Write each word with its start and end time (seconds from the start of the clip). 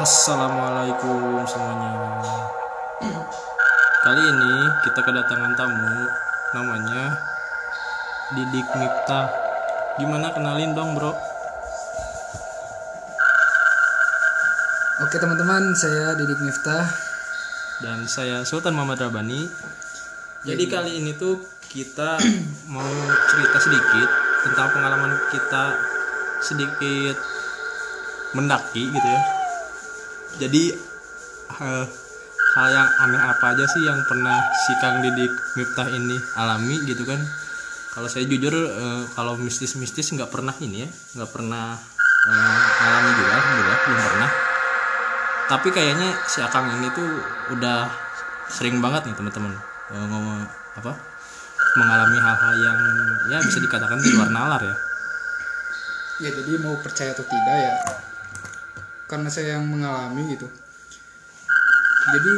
Assalamualaikum 0.00 1.44
semuanya. 1.44 1.92
Kali 4.00 4.22
ini 4.32 4.54
kita 4.80 4.96
kedatangan 5.04 5.52
tamu 5.60 6.08
namanya 6.56 7.20
Didik 8.32 8.64
Miftah. 8.80 9.28
Gimana 10.00 10.32
kenalin 10.32 10.72
dong, 10.72 10.96
Bro? 10.96 11.12
Oke 15.04 15.20
teman-teman, 15.20 15.76
saya 15.76 16.16
Didik 16.16 16.48
Miftah. 16.48 16.88
Dan 17.84 18.08
saya 18.08 18.40
Sultan 18.48 18.72
Muhammad 18.72 19.04
Rabani. 19.04 19.52
Jadi 20.48 20.64
kali 20.64 20.96
ini 20.96 21.12
tuh 21.12 21.44
kita 21.68 22.16
mau 22.72 22.88
cerita 23.28 23.58
sedikit 23.60 24.08
tentang 24.48 24.72
pengalaman 24.72 25.12
kita 25.28 25.76
sedikit 26.40 27.20
mendaki 28.32 28.88
gitu 28.88 29.04
ya. 29.04 29.39
Jadi 30.38 30.70
eh, 31.58 31.84
hal 32.50 32.66
yang 32.70 32.88
aneh 33.06 33.22
apa 33.22 33.44
aja 33.54 33.64
sih 33.66 33.82
yang 33.82 33.98
pernah 34.06 34.38
si 34.66 34.72
Kang 34.78 35.02
Didik 35.02 35.32
Miftah 35.58 35.88
ini 35.90 36.16
alami 36.38 36.76
gitu 36.86 37.02
kan? 37.06 37.18
Kalau 37.90 38.06
saya 38.06 38.22
jujur 38.28 38.54
eh, 38.54 39.02
kalau 39.18 39.34
mistis-mistis 39.34 40.14
nggak 40.14 40.30
pernah 40.30 40.54
ini 40.62 40.86
ya, 40.86 40.88
nggak 41.18 41.30
pernah 41.34 41.74
eh, 42.30 42.84
alami 42.86 43.10
juga, 43.18 43.30
alhamdulillah 43.34 43.78
belum 43.82 44.00
pernah. 44.06 44.30
Tapi 45.50 45.68
kayaknya 45.74 46.08
si 46.30 46.38
Akang 46.38 46.70
ini 46.70 46.86
tuh 46.94 47.10
udah 47.58 47.90
sering 48.46 48.78
banget 48.78 49.10
nih 49.10 49.14
teman-teman 49.18 49.54
eh, 49.90 50.06
ngomong 50.06 50.46
apa 50.78 50.92
mengalami 51.78 52.18
hal-hal 52.18 52.54
yang 52.58 52.78
ya 53.30 53.38
bisa 53.42 53.58
dikatakan 53.62 53.98
di 53.98 54.10
luar 54.14 54.30
nalar 54.30 54.62
ya. 54.62 54.76
Ya 56.20 56.30
jadi 56.36 56.60
mau 56.60 56.76
percaya 56.82 57.16
atau 57.16 57.24
tidak 57.24 57.56
ya, 57.56 57.74
karena 59.10 59.26
saya 59.26 59.58
yang 59.58 59.66
mengalami 59.66 60.22
gitu. 60.38 60.46
Jadi 62.14 62.34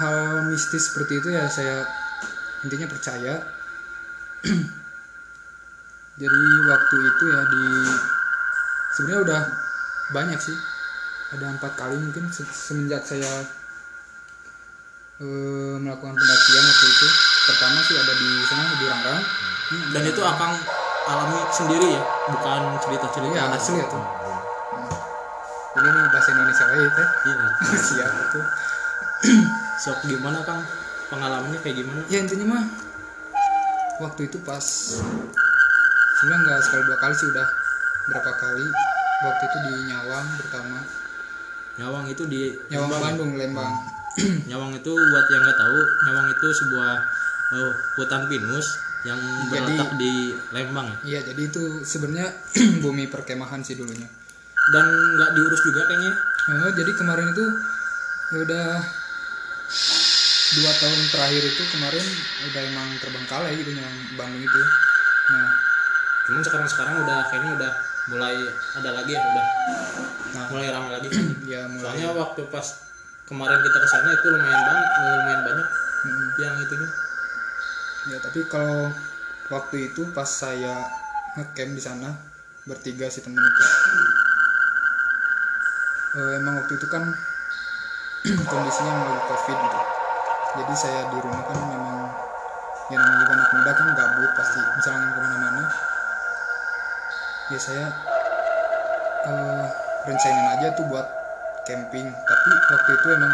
hal 0.00 0.48
mistis 0.48 0.88
seperti 0.88 1.20
itu 1.20 1.28
ya 1.36 1.44
saya 1.52 1.84
intinya 2.64 2.88
percaya. 2.88 3.36
jadi 6.22 6.42
waktu 6.66 6.96
itu 7.04 7.24
ya 7.30 7.40
di 7.46 7.64
sebenarnya 8.96 9.20
udah 9.28 9.40
banyak 10.10 10.40
sih, 10.40 10.56
ada 11.36 11.52
empat 11.52 11.76
kali 11.76 12.00
mungkin 12.00 12.24
se- 12.32 12.48
semenjak 12.48 13.04
saya 13.04 13.28
eh, 15.20 15.76
melakukan 15.78 16.14
pendakian 16.16 16.64
waktu 16.64 16.86
itu. 16.88 17.08
Pertama 17.44 17.78
sih 17.84 17.96
ada 17.96 18.12
di 18.14 18.30
sana 18.44 18.72
di 18.74 18.84
Rangrang. 18.88 19.22
Dan 19.92 20.02
itu 20.04 20.20
Akang 20.24 20.54
alami 21.04 21.38
sendiri 21.48 21.86
ya, 21.96 22.02
bukan 22.28 22.76
cerita-cerita. 22.80 23.32
Iya 23.32 23.44
asli 23.52 23.80
ya 23.80 23.86
tuh. 23.88 24.00
Ini 25.78 25.88
nih 25.88 26.04
bahasa 26.10 26.28
Indonesia 26.30 26.64
aja 26.66 26.88
teh. 26.90 27.08
Iya. 27.24 27.46
Siap 27.76 28.12
tuh. 28.32 28.44
Sok 29.82 29.98
gimana 30.04 30.42
Kang? 30.42 30.60
Pengalamannya 31.08 31.58
kayak 31.60 31.76
gimana? 31.78 32.00
Ya 32.06 32.18
intinya 32.20 32.46
mah 32.52 32.64
waktu 33.98 34.26
itu 34.26 34.38
pas 34.40 34.62
sebenarnya 36.14 36.38
nggak 36.44 36.60
sekali 36.62 36.82
dua 36.84 36.98
kali 36.98 37.14
sih 37.14 37.26
udah 37.26 37.46
berapa 38.06 38.30
kali 38.32 38.66
waktu 39.20 39.42
itu 39.44 39.58
di 39.58 39.72
Nyawang 39.86 40.26
pertama 40.38 40.78
Nyawang 41.74 42.06
itu 42.06 42.22
di 42.24 42.40
Nyawang 42.68 42.90
Lembang 42.90 43.00
ya? 43.00 43.06
Bandung 43.10 43.32
Lembang 43.34 43.72
Nyawang 44.46 44.70
itu 44.72 44.92
buat 44.94 45.26
yang 45.28 45.42
nggak 45.42 45.58
tahu, 45.58 45.78
Nyawang 46.04 46.26
itu 46.28 46.46
sebuah 46.52 46.92
eh, 47.54 47.72
hutan 47.96 48.22
pinus 48.26 48.66
yang 49.02 49.18
Jadi- 49.18 49.50
berletak 49.50 49.90
di 49.94 50.12
Lembang 50.50 50.86
ya. 50.86 50.96
iya 51.02 51.20
jadi 51.24 51.42
itu 51.44 51.62
sebenarnya 51.82 52.28
bumi 52.84 53.06
perkemahan 53.06 53.62
sih 53.62 53.74
dulunya 53.74 54.06
Dan 54.68 55.16
nggak 55.16 55.32
diurus 55.36 55.64
juga 55.64 55.88
kayaknya. 55.88 56.12
Oh, 56.48 56.72
jadi 56.72 56.92
kemarin 56.96 57.32
itu 57.32 57.44
ya 58.28 58.38
udah 58.44 58.66
dua 60.56 60.72
tahun 60.80 61.00
terakhir 61.12 61.42
itu 61.44 61.62
kemarin 61.76 62.04
udah 62.48 62.62
emang 62.72 62.88
terbengkalai 63.04 63.52
gitu 63.60 63.68
Nyawang 63.76 63.96
Bandung 64.16 64.40
itu 64.40 64.60
nah 65.28 65.48
Cuman 66.24 66.44
sekarang-sekarang 66.44 67.04
udah 67.04 67.18
kayaknya 67.28 67.52
udah 67.56 67.72
mulai 68.08 68.36
ada 68.76 68.90
lagi 68.96 69.16
ya, 69.16 69.20
udah 69.32 69.46
nah 70.36 70.44
mulai 70.52 70.68
ramai 70.68 70.92
lagi. 70.92 71.08
ya 71.52 71.64
mulai 71.68 71.84
Soalnya 71.84 72.08
waktu 72.16 72.40
pas 72.52 72.66
kemarin 73.28 73.60
kita 73.64 73.78
ke 73.80 73.88
sana 73.88 74.08
itu 74.12 74.26
lumayan 74.28 74.62
banget, 74.64 74.86
lumayan 75.00 75.42
banyak 75.44 75.68
Mm. 75.98 76.30
yang 76.38 76.54
itunya. 76.62 76.88
Ya 78.06 78.18
tapi 78.22 78.40
kalau 78.46 78.86
waktu 79.50 79.90
itu 79.90 80.06
pas 80.14 80.30
saya 80.30 80.78
ngecamp 81.34 81.74
di 81.74 81.82
sana 81.82 82.14
bertiga 82.64 83.10
si 83.10 83.18
temen 83.18 83.42
itu. 83.42 83.64
Eh, 86.18 86.30
emang 86.34 86.58
waktu 86.58 86.74
itu 86.74 86.86
kan 86.90 87.02
kondisinya 88.50 88.94
mulai 88.98 89.22
covid 89.30 89.58
gitu. 89.62 89.78
Jadi 90.58 90.74
saya 90.74 91.00
di 91.06 91.18
rumah 91.22 91.44
kan 91.46 91.58
memang 91.70 91.96
ya 92.90 92.96
namanya 92.98 93.18
juga 93.22 93.32
anak 93.36 93.50
muda 93.54 93.70
kan 93.76 93.88
gabut 93.94 94.30
pasti 94.34 94.60
misalnya 94.74 95.14
ke 95.14 95.20
mana-mana. 95.22 95.64
Ya 97.48 97.58
saya 97.62 97.86
eh, 99.30 99.64
rencanain 100.04 100.48
aja 100.58 100.74
tuh 100.74 100.84
buat 100.90 101.06
camping. 101.62 102.10
Tapi 102.10 102.50
waktu 102.74 102.90
itu 102.98 103.06
emang 103.14 103.32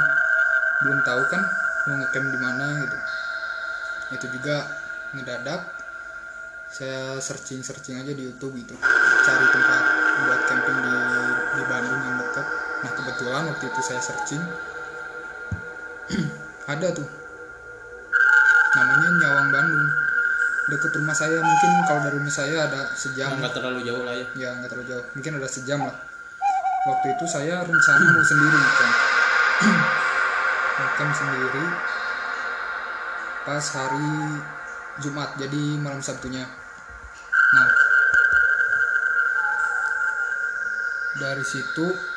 belum 0.85 1.01
tahu 1.07 1.23
kan 1.33 1.43
mau 1.89 1.97
ngecamp 2.01 2.29
di 2.33 2.39
mana 2.41 2.67
gitu 2.85 2.99
itu 4.13 4.27
juga 4.37 4.69
ngedadak 5.17 5.65
saya 6.69 7.19
searching 7.23 7.65
searching 7.65 7.97
aja 7.99 8.13
di 8.13 8.27
YouTube 8.27 8.55
gitu 8.59 8.75
cari 9.25 9.47
tempat 9.49 9.85
buat 10.29 10.41
camping 10.51 10.79
di 10.85 10.95
di 11.57 11.63
Bandung 11.71 12.01
yang 12.05 12.17
dekat 12.21 12.64
nah 12.85 12.93
kebetulan 12.93 13.49
waktu 13.49 13.65
itu 13.73 13.81
saya 13.81 14.01
searching 14.05 14.45
ada 16.73 16.89
tuh. 16.93 17.09
Namanya 18.75 19.09
Nyawang 19.21 19.49
Bandung. 19.53 19.87
Deket 20.65 20.97
rumah 20.97 21.13
saya 21.13 21.45
mungkin 21.45 21.71
kalau 21.85 22.01
dari 22.09 22.17
rumah 22.17 22.33
saya 22.33 22.57
ada 22.65 22.89
sejam. 22.97 23.37
Nggak 23.37 23.53
terlalu 23.53 23.85
jauh 23.85 24.03
lah 24.05 24.17
ya. 24.17 24.27
ya 24.37 24.51
nggak 24.61 24.71
terlalu 24.73 24.87
jauh. 24.97 25.05
Mungkin 25.13 25.33
ada 25.37 25.49
sejam 25.49 25.81
lah. 25.85 25.97
Waktu 26.85 27.07
itu 27.17 27.25
saya 27.29 27.65
rencana 27.65 28.05
mau 28.13 28.25
sendiri 28.25 28.61
kan. 28.61 28.91
Makan 30.75 31.11
sendiri 31.15 31.67
pas 33.45 33.65
hari 33.77 34.13
Jumat 35.05 35.37
jadi 35.37 35.63
malam 35.81 36.01
Sabtunya. 36.01 36.49
Nah 37.55 37.71
dari 41.21 41.45
situ 41.47 42.14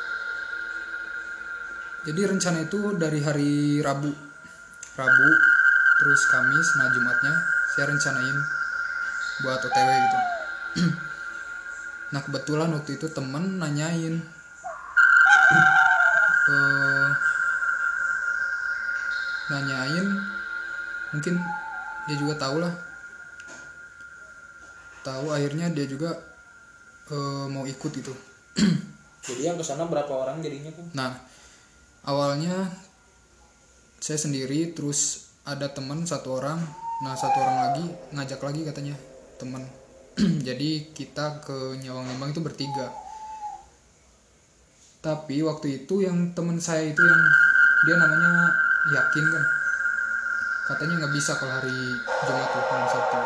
jadi 2.08 2.24
rencana 2.24 2.64
itu 2.64 2.96
dari 2.96 3.20
hari 3.20 3.84
Rabu. 3.84 4.08
Rabu 4.96 5.30
terus 6.00 6.20
Kamis 6.32 6.68
nah 6.80 6.88
Jumatnya 6.88 7.34
saya 7.76 7.84
rencanain 7.92 8.38
buat 9.44 9.60
OTW 9.60 9.88
gitu. 9.92 10.18
Nah 12.08 12.24
kebetulan 12.24 12.72
waktu 12.72 12.96
itu 12.96 13.04
temen 13.12 13.60
nanyain 13.60 14.16
eh 16.48 17.10
nanyain 19.52 20.08
mungkin 21.12 21.36
dia 22.08 22.16
juga 22.16 22.40
tahu 22.40 22.64
lah 22.64 22.72
tahu 25.04 25.36
akhirnya 25.36 25.68
dia 25.68 25.84
juga 25.84 26.16
eh, 27.12 27.46
mau 27.52 27.68
ikut 27.68 27.92
itu 27.92 28.12
Jadi 29.28 29.44
yang 29.44 29.60
ke 29.60 29.64
sana 29.68 29.84
berapa 29.84 30.08
orang 30.08 30.40
jadinya 30.40 30.72
kan? 30.72 30.86
nah 30.96 31.12
awalnya 32.06 32.70
saya 33.98 34.18
sendiri 34.18 34.70
terus 34.76 35.30
ada 35.42 35.70
teman 35.72 36.06
satu 36.06 36.38
orang. 36.38 36.60
Nah 37.02 37.14
satu 37.14 37.38
orang 37.40 37.58
lagi 37.70 37.84
ngajak 38.14 38.40
lagi 38.42 38.60
katanya 38.62 38.94
teman. 39.40 39.64
Jadi 40.48 40.92
kita 40.94 41.42
ke 41.42 41.78
Nyawang 41.82 42.06
Lembang 42.14 42.30
itu 42.30 42.42
bertiga. 42.42 42.90
Tapi 44.98 45.46
waktu 45.46 45.84
itu 45.84 46.02
yang 46.02 46.34
teman 46.34 46.58
saya 46.58 46.90
itu 46.90 47.00
yang 47.00 47.22
dia 47.86 47.96
namanya 47.96 48.50
yakin 48.92 49.24
kan. 49.30 49.44
Katanya 50.68 50.94
nggak 51.00 51.14
bisa 51.16 51.32
kalau 51.38 51.54
hari 51.54 51.78
Jumat 52.26 52.48
tuh 52.50 52.62
malam 52.66 52.88
Sabtu. 52.90 53.20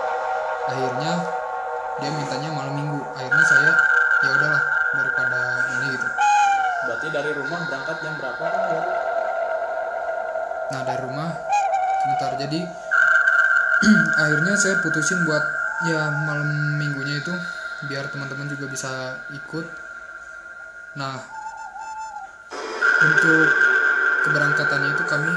Akhirnya 0.62 1.12
dia 1.98 2.10
mintanya 2.12 2.48
malam 2.54 2.74
Minggu. 2.76 3.00
Akhirnya 3.18 3.44
saya 3.44 3.70
ya 4.22 4.28
udahlah 4.30 4.62
daripada 4.94 5.40
ini 5.74 5.88
gitu 5.98 6.21
Berarti 6.82 7.06
dari 7.14 7.30
rumah 7.30 7.62
berangkat 7.70 7.96
jam 8.02 8.18
berapa 8.18 8.42
kan? 8.42 8.86
Nah 10.72 10.80
dari 10.82 11.00
rumah 11.06 11.30
sebentar 12.02 12.34
jadi 12.34 12.66
akhirnya 14.22 14.54
saya 14.58 14.82
putusin 14.82 15.22
buat 15.22 15.42
ya 15.86 16.10
malam 16.26 16.50
minggunya 16.78 17.22
itu 17.22 17.34
biar 17.86 18.10
teman-teman 18.10 18.50
juga 18.50 18.66
bisa 18.66 19.14
ikut. 19.30 19.66
Nah 20.98 21.22
untuk 23.02 23.46
keberangkatannya 24.26 24.90
itu 24.94 25.04
kami 25.06 25.32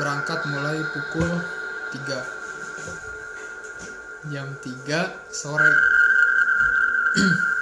berangkat 0.00 0.40
mulai 0.52 0.80
pukul 0.92 1.28
3 1.92 4.28
jam 4.28 4.48
3 4.60 5.32
sore 5.32 5.72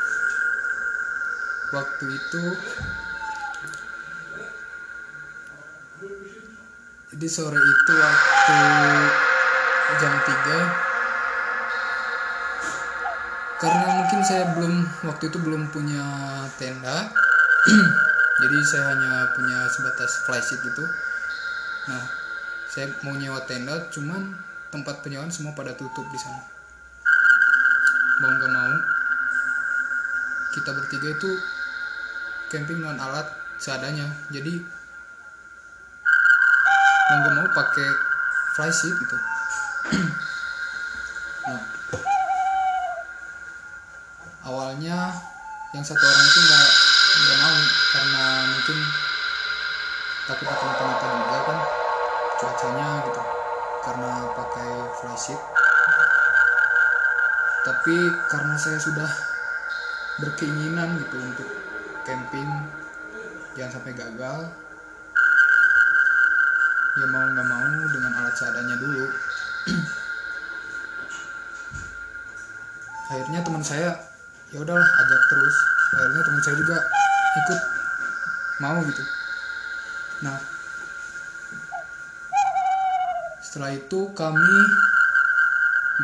waktu 1.74 2.04
itu 2.14 2.42
jadi 7.16 7.26
sore 7.26 7.58
itu 7.58 7.92
waktu 7.96 8.60
jam 9.98 10.14
3 10.14 10.86
karena 13.56 13.88
mungkin 14.04 14.20
saya 14.20 14.52
belum 14.52 14.84
waktu 15.08 15.32
itu 15.32 15.38
belum 15.40 15.72
punya 15.72 16.04
tenda 16.60 17.08
jadi 18.40 18.58
saya 18.68 18.84
hanya 18.92 19.32
punya 19.32 19.64
sebatas 19.72 20.28
flysheet 20.28 20.60
gitu. 20.60 20.84
Nah 21.88 22.04
saya 22.68 22.92
mau 23.00 23.16
nyewa 23.16 23.40
tenda 23.48 23.88
cuman 23.88 24.36
tempat 24.68 25.00
penyewaan 25.00 25.32
semua 25.32 25.56
pada 25.56 25.72
tutup 25.72 26.04
di 26.12 26.18
sana. 26.20 26.44
Mau 28.20 28.28
nggak 28.28 28.52
mau 28.52 28.74
kita 30.52 30.70
bertiga 30.72 31.08
itu 31.16 31.30
camping 32.56 32.80
dengan 32.80 32.96
alat 32.96 33.28
seadanya. 33.60 34.08
Jadi 34.32 34.56
mau 37.12 37.20
nggak 37.20 37.34
mau 37.36 37.48
pakai 37.52 37.88
flysheet 38.56 38.96
gitu. 38.96 39.16
Nah 41.46 41.62
awalnya 44.46 45.14
yang 45.76 45.84
satu 45.84 46.00
orang 46.00 46.24
itu 46.26 46.40
nggak 46.42 46.66
nggak 47.16 47.38
mau 47.38 47.56
karena 47.92 48.24
mungkin 48.50 48.78
takut 50.26 50.48
akan 50.48 50.70
kenapa 50.74 51.06
juga 51.06 51.38
kan 51.44 51.58
cuacanya 52.40 52.88
gitu 53.06 53.22
karena 53.86 54.10
pakai 54.34 54.70
flysheet 54.98 55.40
tapi 57.62 57.94
karena 58.30 58.54
saya 58.58 58.78
sudah 58.78 59.10
berkeinginan 60.22 60.98
gitu 61.02 61.18
untuk 61.18 61.65
camping 62.06 62.46
jangan 63.58 63.72
sampai 63.76 63.92
gagal. 63.98 64.38
Ya 66.96 67.06
mau 67.12 67.28
nggak 67.28 67.48
mau 67.50 67.66
dengan 67.92 68.12
alat 68.22 68.34
seadanya 68.38 68.76
dulu. 68.78 69.04
Akhirnya 73.10 73.42
teman 73.42 73.64
saya 73.66 73.90
ya 74.54 74.58
udahlah 74.62 74.86
ajak 74.86 75.22
terus. 75.28 75.56
Akhirnya 75.98 76.22
teman 76.24 76.42
saya 76.46 76.56
juga 76.56 76.76
ikut. 77.42 77.60
Mau 78.62 78.78
gitu. 78.86 79.02
Nah 80.24 80.38
setelah 83.42 83.72
itu 83.72 84.00
kami 84.12 84.56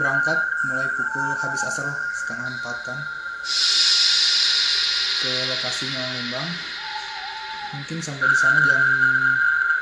berangkat 0.00 0.38
mulai 0.64 0.88
pukul 0.96 1.36
habis 1.36 1.60
asar 1.68 1.84
setengah 2.16 2.48
empat 2.48 2.76
kan 2.88 2.96
ke 5.22 5.32
lokasinya 5.46 6.02
Lembang. 6.18 6.50
Mungkin 7.78 8.02
sampai 8.02 8.26
di 8.26 8.36
sana 8.42 8.58
jam 8.58 8.82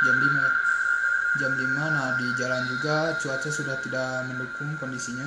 jam 0.05 0.17
5 0.21 0.37
ya. 0.37 0.53
Jam 1.41 1.53
5 1.57 1.65
nah 1.97 2.13
di 2.21 2.27
jalan 2.37 2.63
juga 2.69 3.17
cuaca 3.17 3.49
sudah 3.49 3.77
tidak 3.81 4.29
mendukung 4.29 4.69
kondisinya. 4.77 5.25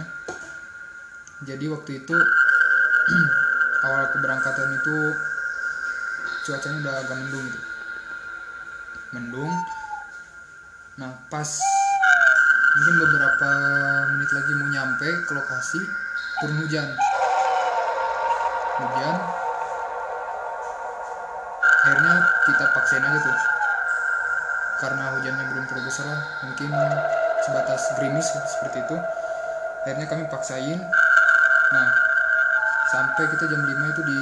Jadi 1.42 1.66
waktu 1.66 2.06
itu 2.06 2.14
awal 3.90 4.06
keberangkatan 4.14 4.70
itu 4.78 4.98
cuacanya 6.46 6.78
udah 6.86 6.94
agak 7.02 7.18
mendung 7.18 7.46
gitu. 7.50 7.62
Mendung. 9.18 9.54
Nah 11.02 11.10
pas 11.34 11.50
mungkin 12.74 12.96
beberapa 13.02 13.50
menit 14.14 14.30
lagi 14.30 14.52
mau 14.62 14.70
nyampe 14.70 15.10
ke 15.26 15.32
lokasi 15.34 15.82
turun 16.38 16.62
hujan. 16.62 16.88
Hujan 18.74 19.43
akhirnya 21.84 22.16
kita 22.48 22.66
paksain 22.72 23.04
aja 23.04 23.20
tuh. 23.20 23.38
Karena 24.80 25.12
hujannya 25.20 25.44
belum 25.52 25.64
terlalu 25.68 25.88
besar 25.92 26.08
lah 26.08 26.22
mungkin 26.48 26.72
sebatas 27.44 27.82
gerimis 28.00 28.28
seperti 28.32 28.88
itu. 28.88 28.98
Akhirnya 29.84 30.08
kami 30.08 30.24
paksain. 30.32 30.80
Nah 31.76 31.88
sampai 32.88 33.24
kita 33.36 33.52
jam 33.52 33.62
5 33.68 33.68
itu 33.68 34.02
di 34.08 34.20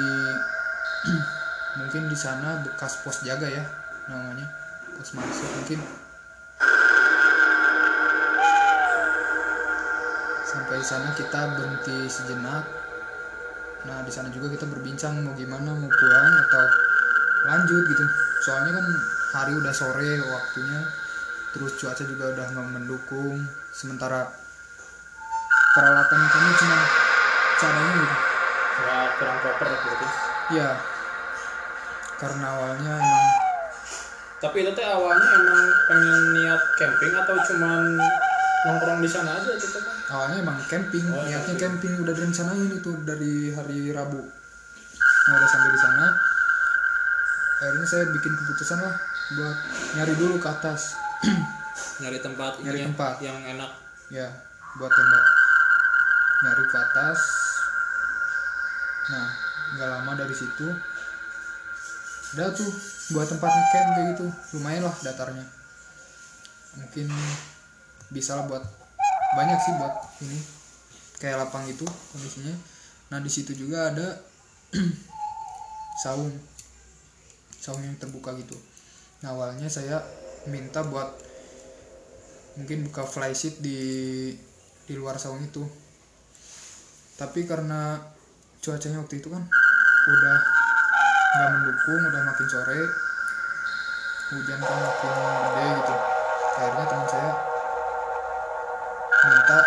mungkin 1.82 2.02
di 2.10 2.18
sana 2.18 2.66
bekas 2.66 2.98
pos 3.06 3.22
jaga 3.22 3.46
ya 3.46 3.62
namanya. 4.10 4.50
Pos 4.98 5.14
masuk 5.14 5.50
mungkin. 5.62 5.80
Sampai 10.50 10.82
di 10.82 10.88
sana 10.90 11.14
kita 11.14 11.42
berhenti 11.62 12.10
sejenak. 12.10 12.66
Nah 13.86 14.02
di 14.02 14.10
sana 14.10 14.34
juga 14.34 14.50
kita 14.50 14.66
berbincang 14.66 15.22
mau 15.22 15.38
gimana 15.38 15.78
mau 15.78 15.90
pulang 15.90 16.34
atau 16.50 16.91
lanjut 17.46 17.84
gitu. 17.90 18.06
Soalnya 18.46 18.72
kan 18.78 18.86
hari 19.38 19.54
udah 19.58 19.74
sore 19.74 20.12
waktunya. 20.22 20.82
Terus 21.52 21.72
cuaca 21.82 22.04
juga 22.08 22.26
udah 22.38 22.46
nggak 22.52 22.68
mendukung. 22.74 23.38
Sementara 23.72 24.28
peralatan 25.76 26.22
kami 26.26 26.50
cuma 26.60 26.80
seadanya 27.60 27.94
gitu. 27.96 28.16
Nggak 28.82 29.08
kurang 29.20 29.38
proper 29.44 29.68
berarti. 29.70 30.08
Ya 30.52 30.70
karena 32.22 32.54
awalnya 32.54 32.94
emang 33.02 33.26
tapi 34.42 34.66
itu 34.66 34.74
teh 34.74 34.86
awalnya 34.86 35.30
emang 35.38 35.62
pengen 35.86 36.18
niat 36.34 36.62
camping 36.78 37.14
atau 37.14 37.38
cuman 37.50 37.82
nongkrong 38.66 39.02
di 39.06 39.10
sana 39.10 39.38
aja 39.38 39.54
gitu 39.54 39.78
kan? 39.78 39.94
Awalnya 40.10 40.38
emang 40.42 40.58
camping. 40.66 41.06
Oh, 41.14 41.22
niatnya 41.30 41.56
camping. 41.62 41.94
Udah 42.02 42.14
direncanain 42.14 42.74
itu 42.74 42.90
dari 43.06 43.54
hari 43.54 43.94
Rabu. 43.94 44.18
Nah 44.18 45.34
udah 45.38 45.50
sampai 45.50 45.70
di 45.70 45.80
sana 45.82 46.06
akhirnya 47.62 47.86
saya 47.86 48.10
bikin 48.10 48.34
keputusan 48.34 48.82
lah 48.82 48.96
buat 49.38 49.58
nyari 49.96 50.14
dulu 50.18 50.36
ke 50.42 50.50
atas. 50.50 50.98
Nyari 52.02 52.20
tempat 52.20 52.60
Nyari 52.66 52.84
tempat. 52.84 53.22
yang 53.22 53.38
enak. 53.38 53.72
Ya 54.10 54.28
buat 54.76 54.90
tembak. 54.90 55.26
Nyari 56.42 56.64
ke 56.68 56.78
atas. 56.78 57.20
Nah 59.14 59.28
nggak 59.78 59.88
lama 59.88 60.12
dari 60.18 60.36
situ 60.36 60.68
udah 62.32 62.48
tuh 62.56 62.72
buat 63.14 63.28
tempat 63.30 63.52
ngecamp 63.54 63.90
kayak 63.94 64.08
gitu. 64.18 64.26
Lumayan 64.58 64.84
lah 64.90 64.96
datarnya. 65.00 65.46
Mungkin 66.82 67.08
bisa 68.10 68.36
lah 68.36 68.50
buat 68.50 68.64
banyak 69.38 69.60
sih 69.64 69.74
buat 69.80 69.94
ini 70.26 70.40
kayak 71.22 71.46
lapang 71.46 71.64
gitu 71.70 71.86
kondisinya. 71.86 72.58
Nah 73.14 73.22
di 73.22 73.30
situ 73.32 73.54
juga 73.54 73.94
ada 73.94 74.20
saung 76.04 76.32
saung 77.62 77.86
yang 77.86 77.94
terbuka 78.02 78.34
gitu. 78.42 78.58
Nah 79.22 79.38
awalnya 79.38 79.70
saya 79.70 80.02
minta 80.50 80.82
buat 80.82 81.14
mungkin 82.58 82.90
buka 82.90 83.06
flysheet 83.06 83.62
di 83.62 83.80
di 84.90 84.94
luar 84.98 85.22
saung 85.22 85.38
itu. 85.46 85.62
Tapi 87.22 87.46
karena 87.46 88.02
cuacanya 88.66 89.06
waktu 89.06 89.22
itu 89.22 89.30
kan 89.30 89.46
udah 90.10 90.38
nggak 91.38 91.50
mendukung 91.54 92.02
udah 92.02 92.22
makin 92.26 92.48
sore 92.50 92.82
hujan 94.34 94.60
kan 94.66 94.78
makin 94.82 95.14
gede 95.46 95.66
gitu. 95.78 95.96
Akhirnya 96.58 96.86
teman 96.90 97.08
saya 97.08 97.32
minta 99.22 99.60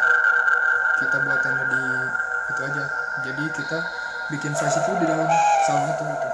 kita 0.99 1.17
buat 1.23 1.39
tenda 1.47 1.65
di 1.71 1.83
itu 2.51 2.61
aja. 2.67 2.85
Jadi 3.23 3.45
kita 3.55 3.79
bikin 4.35 4.53
flash 4.59 4.83
itu 4.83 4.91
di 4.99 5.07
dalam 5.07 5.31
saung 5.63 5.87
itu 5.87 6.03
gitu 6.03 6.34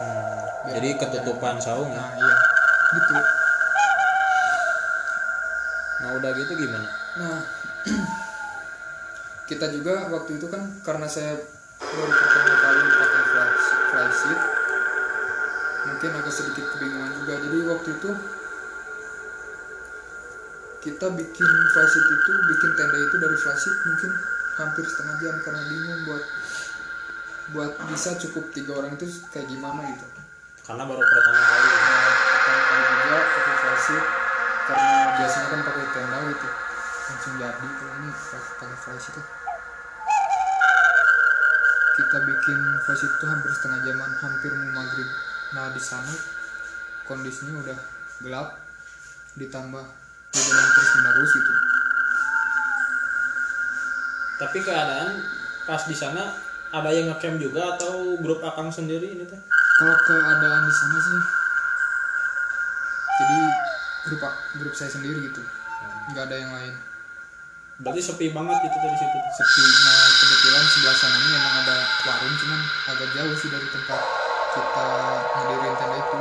Biar 0.00 0.80
jadi 0.80 0.88
ketutupan 0.96 1.60
saung 1.60 1.92
ya? 1.92 2.00
Nah 2.00 2.10
iya. 2.16 2.34
Gitu. 2.90 3.14
Nah 6.00 6.08
udah 6.16 6.30
gitu 6.32 6.52
gimana? 6.56 6.88
Nah, 7.20 7.38
kita 9.50 9.66
juga 9.68 10.08
waktu 10.08 10.40
itu 10.40 10.46
kan 10.48 10.62
karena 10.80 11.04
saya 11.04 11.36
baru 11.80 12.12
pertama 12.12 12.54
kali 12.54 12.80
pakai 12.86 13.24
flash 13.28 13.66
flash 13.92 14.16
sheet, 14.24 14.40
mungkin 15.90 16.10
agak 16.16 16.34
sedikit 16.34 16.64
kebingungan 16.76 17.12
juga. 17.20 17.34
Jadi 17.44 17.58
waktu 17.68 17.88
itu 18.00 18.10
kita 20.80 21.06
bikin 21.12 21.50
flash 21.76 21.92
sheet 21.92 22.08
itu, 22.08 22.32
bikin 22.48 22.70
tenda 22.78 22.98
itu 23.04 23.16
dari 23.20 23.36
flash 23.36 23.60
sheet 23.60 23.76
mungkin 23.84 24.10
hampir 24.56 24.84
setengah 24.88 25.16
jam 25.20 25.34
karena 25.44 25.62
bingung 25.68 26.00
buat 26.08 26.24
buat 27.50 27.72
bisa 27.90 28.14
cukup 28.18 28.54
tiga 28.54 28.78
orang 28.78 28.94
itu 28.94 29.06
kayak 29.34 29.50
gimana 29.50 29.82
gitu. 29.90 30.06
karena 30.60 30.86
baru 30.86 31.02
pertama 31.02 31.40
kali. 31.42 31.66
Nah, 31.66 32.12
pertama 32.14 32.62
kali 32.62 32.82
juga 32.86 33.18
pakai 33.26 33.54
karena 34.70 34.94
biasanya 35.18 35.48
kan 35.50 35.60
pakai 35.66 35.86
tenda 35.90 36.18
gitu. 36.30 36.48
Langsung 37.10 37.34
jadi 37.42 37.68
kalau 37.74 37.94
ini 37.98 38.10
pakai 38.14 38.78
flash 38.78 39.06
itu. 39.10 39.22
Kita 41.98 42.16
bikin 42.22 42.58
flash 42.86 43.02
itu 43.02 43.24
hampir 43.26 43.50
setengah 43.50 43.80
jaman 43.82 44.10
hampir 44.22 44.52
mau 44.54 44.70
maghrib. 44.78 45.08
Nah 45.58 45.66
di 45.74 45.82
sana 45.82 46.14
kondisinya 47.10 47.58
udah 47.66 47.78
gelap 48.22 48.48
ditambah 49.34 49.84
hujan 50.30 50.66
terus 50.70 50.90
menerus 51.02 51.30
gitu. 51.34 51.54
Tapi 54.38 54.58
keadaan 54.62 55.08
pas 55.66 55.82
di 55.84 55.96
sana 55.98 56.49
ada 56.70 56.90
yang 56.94 57.10
ngecamp 57.10 57.36
juga 57.42 57.74
atau 57.74 58.14
grup 58.22 58.40
akang 58.46 58.70
sendiri 58.70 59.14
ini 59.14 59.24
teh? 59.26 59.40
Kalau 59.78 59.96
keadaan 60.06 60.62
di 60.68 60.74
sana 60.74 60.98
sih 61.02 61.20
jadi 63.20 63.38
grup 64.06 64.22
grup 64.56 64.74
saya 64.74 64.90
sendiri 64.90 65.18
gitu. 65.28 65.42
Nggak 66.14 66.24
ada 66.30 66.36
yang 66.40 66.52
lain. 66.54 66.74
Berarti 67.80 68.00
sepi 68.04 68.26
banget 68.36 68.56
gitu 68.68 68.76
dari 68.80 68.96
situ? 68.96 69.18
Sepi 69.32 69.62
nah 69.64 70.00
kebetulan 70.20 70.64
sebelah 70.68 70.96
sananya 71.00 71.30
emang 71.40 71.54
ada 71.64 71.76
warung 72.04 72.34
cuman 72.44 72.60
agak 72.92 73.08
jauh 73.16 73.34
sih 73.40 73.48
dari 73.48 73.68
tempat 73.72 74.00
kita 74.52 74.88
ngedirin 75.40 75.74
tenda 75.80 75.96
itu. 75.96 76.20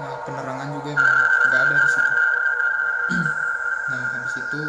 Nah 0.00 0.12
penerangan 0.24 0.68
juga 0.72 0.88
emang 0.96 1.12
nggak 1.48 1.60
ada 1.60 1.74
di 1.76 1.88
situ. 1.92 2.12
Nah 3.86 4.02
habis 4.18 4.34
itu 4.42 4.62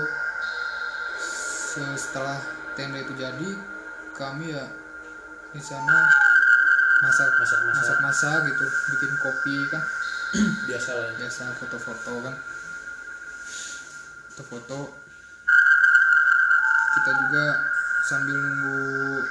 se- 1.17 1.97
setelah 1.97 2.37
tenda 2.77 2.97
itu 3.01 3.13
jadi 3.17 3.49
kami 4.17 4.49
ya 4.49 4.65
di 5.53 5.61
sana 5.61 5.93
masak 6.97 7.29
Masak-masak. 7.37 7.77
masak 7.77 7.97
masak 8.01 8.39
gitu 8.49 8.65
bikin 8.65 9.13
kopi 9.21 9.55
kan. 9.69 9.83
Biasa 10.67 10.91
lah 10.97 11.07
ya. 11.07 11.13
biasa 11.21 11.43
foto-foto 11.61 12.13
kan. 12.25 12.35
Foto-foto. 14.33 14.79
Kita 16.97 17.11
juga 17.13 17.45
sambil 18.09 18.33
nunggu 18.33 19.21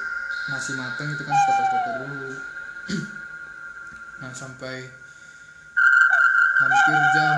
nasi 0.55 0.73
mateng 0.78 1.11
itu 1.11 1.23
kan 1.26 1.35
foto-foto 1.35 1.90
dulu. 2.07 2.31
Nah 4.16 4.33
sampai 4.33 4.81
hampir 6.57 6.99
jam 7.12 7.37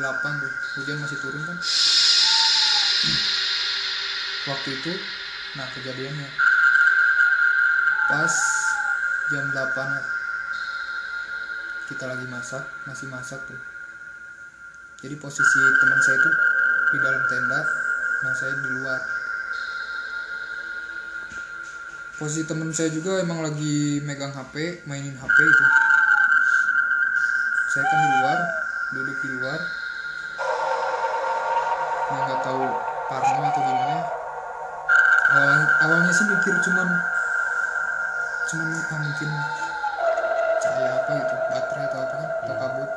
8 0.00 0.40
tuh 0.40 0.52
hujan 0.80 0.96
masih 0.96 1.18
turun 1.20 1.44
kan. 1.44 1.58
Waktu 4.48 4.80
itu 4.80 4.92
nah 5.58 5.66
kejadiannya. 5.74 6.30
Pas 8.06 8.34
jam 9.34 9.44
8 9.50 9.58
lah 9.74 10.06
kita 11.90 12.04
lagi 12.06 12.26
masak 12.30 12.62
masih 12.86 13.10
masak 13.10 13.42
tuh. 13.42 13.58
Jadi 15.02 15.18
posisi 15.18 15.60
teman 15.82 15.98
saya 15.98 16.16
itu 16.22 16.30
di 16.88 16.98
dalam 17.02 17.22
tenda 17.26 17.60
nah 18.22 18.34
saya 18.38 18.54
di 18.54 18.70
luar. 18.70 19.00
Posisi 22.22 22.42
teman 22.46 22.70
saya 22.70 22.94
juga 22.94 23.18
emang 23.18 23.42
lagi 23.42 23.98
megang 24.06 24.30
HP 24.30 24.86
mainin 24.86 25.18
HP 25.18 25.38
itu. 25.42 25.64
Saya 27.74 27.82
kan 27.82 27.98
di 27.98 28.08
luar 28.22 28.38
duduk 28.94 29.16
di 29.26 29.28
luar. 29.42 29.60
Nah 32.08 32.20
nggak 32.30 32.40
tahu 32.46 32.62
parno 33.10 33.42
atau 33.42 33.62
gimana 33.64 34.17
awal, 35.28 35.60
awalnya 35.84 36.12
sih 36.12 36.24
mikir 36.24 36.54
cuman 36.64 36.88
cuman 38.48 38.68
ah, 38.72 38.98
mungkin 39.04 39.30
cahaya 40.58 40.90
apa 40.96 41.10
gitu 41.20 41.34
baterai 41.52 41.84
atau 41.92 42.00
apa 42.00 42.14
kan 42.16 42.30
atau 42.44 42.56
kabut. 42.56 42.90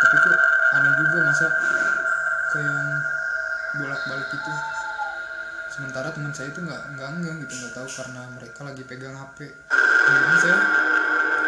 Tapi 0.00 0.16
kok 0.16 0.38
aneh 0.74 0.92
juga 0.98 1.18
masa 1.30 1.46
kayak 2.50 2.66
yang 2.66 2.88
bolak 3.78 4.00
balik 4.10 4.28
gitu. 4.34 4.52
Sementara 5.70 6.08
teman 6.10 6.34
saya 6.34 6.50
itu 6.50 6.60
nggak 6.66 6.82
nggak 6.98 7.08
enggak 7.14 7.34
gitu 7.46 7.54
nggak 7.62 7.74
tahu 7.78 7.88
karena 7.88 8.22
mereka 8.34 8.60
lagi 8.66 8.82
pegang 8.82 9.14
HP 9.14 9.54
jadi 10.10 10.36
saya 10.42 10.58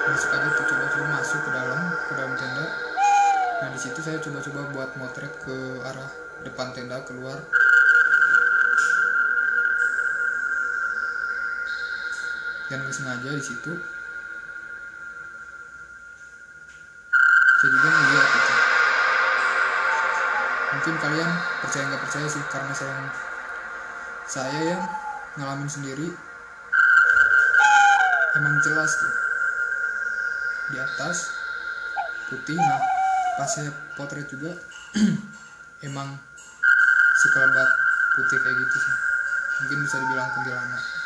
masuk 0.02 0.30
aja 0.34 0.48
tuh 0.54 0.66
coba-coba 0.70 1.06
masuk 1.18 1.40
ke 1.42 1.50
dalam 1.50 1.80
ke 2.06 2.12
dalam 2.14 2.34
tenda. 2.38 2.66
Nah 3.62 3.68
di 3.74 3.78
situ 3.78 3.98
saya 4.02 4.18
coba-coba 4.22 4.60
buat 4.70 4.90
motret 4.98 5.32
ke 5.42 5.56
arah 5.82 6.10
depan 6.42 6.74
tenda 6.74 7.02
keluar 7.06 7.38
nggak 12.80 12.94
sengaja 12.94 13.28
di 13.34 13.44
situ. 13.44 13.72
Saya 17.58 17.68
juga 17.68 17.88
ngeliat 17.90 18.26
gitu. 18.32 18.54
Mungkin 20.72 20.94
kalian 21.04 21.30
percaya 21.60 21.84
nggak 21.90 22.02
percaya 22.06 22.26
sih 22.30 22.42
karena 22.48 22.72
saya 22.72 22.96
saya 24.30 24.60
yang 24.76 24.82
ngalamin 25.36 25.68
sendiri. 25.68 26.08
Emang 28.38 28.54
jelas 28.64 28.90
tuh. 28.96 29.14
Di 30.72 30.76
atas 30.80 31.16
putih. 32.32 32.56
Nah 32.56 32.80
pas 33.36 33.48
saya 33.48 33.74
potret 33.98 34.28
juga 34.28 34.52
emang 35.88 36.08
sekelebat 37.20 37.68
putih 38.16 38.38
kayak 38.40 38.56
gitu 38.56 38.76
sih. 38.80 38.96
Mungkin 39.62 39.78
bisa 39.84 39.96
dibilang 40.00 40.28
kuntilanak 40.36 41.01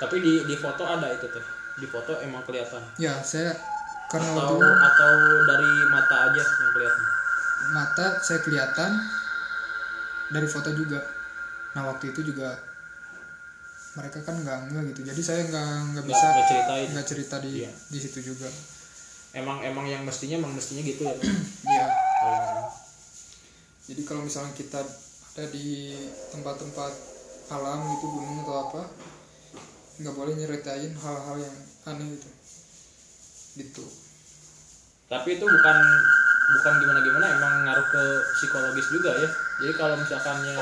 tapi 0.00 0.16
di 0.18 0.32
di 0.48 0.56
foto 0.56 0.82
ada 0.82 1.12
itu 1.12 1.28
tuh 1.28 1.44
di 1.76 1.86
foto 1.86 2.16
emang 2.24 2.40
kelihatan. 2.48 2.80
Ya 2.96 3.20
saya 3.20 3.52
karena 4.08 4.32
atau 4.32 4.56
waktu 4.56 4.66
atau 4.66 5.12
dari 5.44 5.70
mata 5.92 6.16
aja 6.26 6.40
yang 6.40 6.70
kelihatan? 6.72 7.04
Mata 7.70 8.06
saya 8.24 8.40
kelihatan 8.40 8.90
dari 10.32 10.48
foto 10.48 10.72
juga. 10.72 11.04
Nah 11.76 11.92
waktu 11.92 12.16
itu 12.16 12.32
juga 12.32 12.56
mereka 13.94 14.24
kan 14.24 14.40
nggak 14.40 14.58
nggak 14.72 14.82
gitu. 14.96 15.00
Jadi 15.12 15.20
saya 15.20 15.40
nggak 15.44 15.68
nggak 15.94 16.04
bisa 16.08 16.26
nggak 16.26 16.46
ceritain. 16.48 16.88
nggak 16.96 17.06
cerita 17.06 17.36
di 17.44 17.50
Iya. 17.60 17.70
di 17.92 17.98
situ 18.00 18.18
juga. 18.32 18.48
Emang 19.30 19.62
emang 19.62 19.86
yang 19.86 20.02
mestinya 20.02 20.40
emang 20.40 20.56
mestinya 20.56 20.82
gitu 20.82 21.04
ya? 21.04 21.14
Iya. 21.70 21.86
Jadi 23.90 24.02
kalau 24.06 24.22
misalnya 24.22 24.54
kita 24.54 24.80
ada 24.80 25.44
di 25.50 25.94
tempat-tempat 26.34 26.92
alam 27.50 27.78
gitu 27.98 28.06
gunung 28.06 28.46
atau 28.46 28.56
apa 28.70 28.82
nggak 30.00 30.16
boleh 30.16 30.32
nyeritain 30.32 30.92
hal-hal 30.96 31.36
yang 31.36 31.56
aneh 31.92 32.16
gitu. 32.16 32.28
Gitu. 33.60 33.84
Tapi 35.10 35.36
itu 35.36 35.44
bukan 35.44 35.76
bukan 36.50 36.74
gimana 36.82 37.00
gimana 37.04 37.26
emang 37.36 37.54
ngaruh 37.68 37.86
ke 37.92 38.02
psikologis 38.40 38.88
juga 38.88 39.12
ya. 39.12 39.28
Jadi 39.60 39.72
kalau 39.76 39.94
misalkannya 40.00 40.56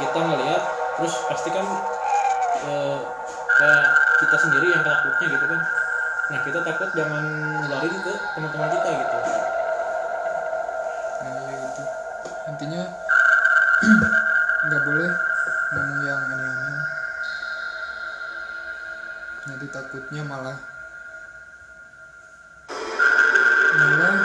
kita 0.00 0.18
ngelihat 0.18 0.62
terus 0.98 1.14
pasti 1.30 1.48
kan 1.54 1.66
eh, 2.66 3.00
kayak 3.56 3.86
kita 4.18 4.36
sendiri 4.36 4.74
yang 4.74 4.82
takutnya 4.82 5.26
gitu 5.38 5.46
kan. 5.46 5.60
Nah 6.32 6.40
kita 6.42 6.60
takut 6.64 6.88
jangan 6.96 7.22
nularin 7.62 7.94
ke 8.02 8.12
teman-teman 8.34 8.68
kita 8.72 8.88
gitu. 8.98 9.18
Nah 11.22 11.32
iya 11.46 11.54
gitu. 11.62 11.82
Intinya 12.50 12.82
takutnya 19.72 20.20
malah 20.28 20.60
malah 23.72 24.16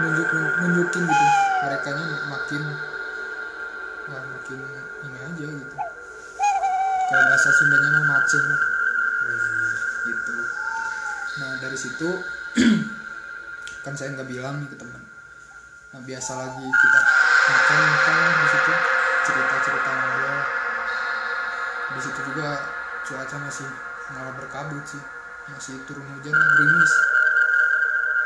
nunjuk 0.00 0.28
nunjukin 0.32 1.02
gitu. 1.04 1.26
Mereka 1.56 1.90
makin 2.32 2.62
wah 4.08 4.22
makin 4.24 4.58
ini 5.04 5.18
aja 5.20 5.46
gitu. 5.60 5.76
Kalau 7.06 7.24
bahasa 7.30 7.50
Sundanya 7.52 7.88
mah 8.00 8.04
macet 8.16 8.42
lah. 8.42 8.60
gitu. 10.06 10.36
Nah 11.36 11.50
dari 11.60 11.78
situ 11.78 12.08
kan 13.84 13.92
saya 13.92 14.16
nggak 14.16 14.30
bilang 14.30 14.64
nih 14.64 14.70
ke 14.72 14.76
teman 14.80 15.02
nah 15.94 16.02
biasa 16.02 16.32
lagi 16.34 16.66
kita 16.66 17.00
makan 17.46 17.80
makan 17.84 18.18
di 18.32 18.48
situ. 18.56 18.72
Cerita 19.26 19.56
cerita 19.58 19.90
ngobrol. 19.90 20.38
Di 21.86 22.00
situ 22.02 22.20
juga 22.30 22.48
cuaca 23.06 23.36
masih 23.42 23.85
malah 24.14 24.34
berkabut 24.38 24.84
sih. 24.86 25.02
Masih 25.50 25.78
turun 25.86 26.06
hujan 26.14 26.34
gerimis. 26.34 26.92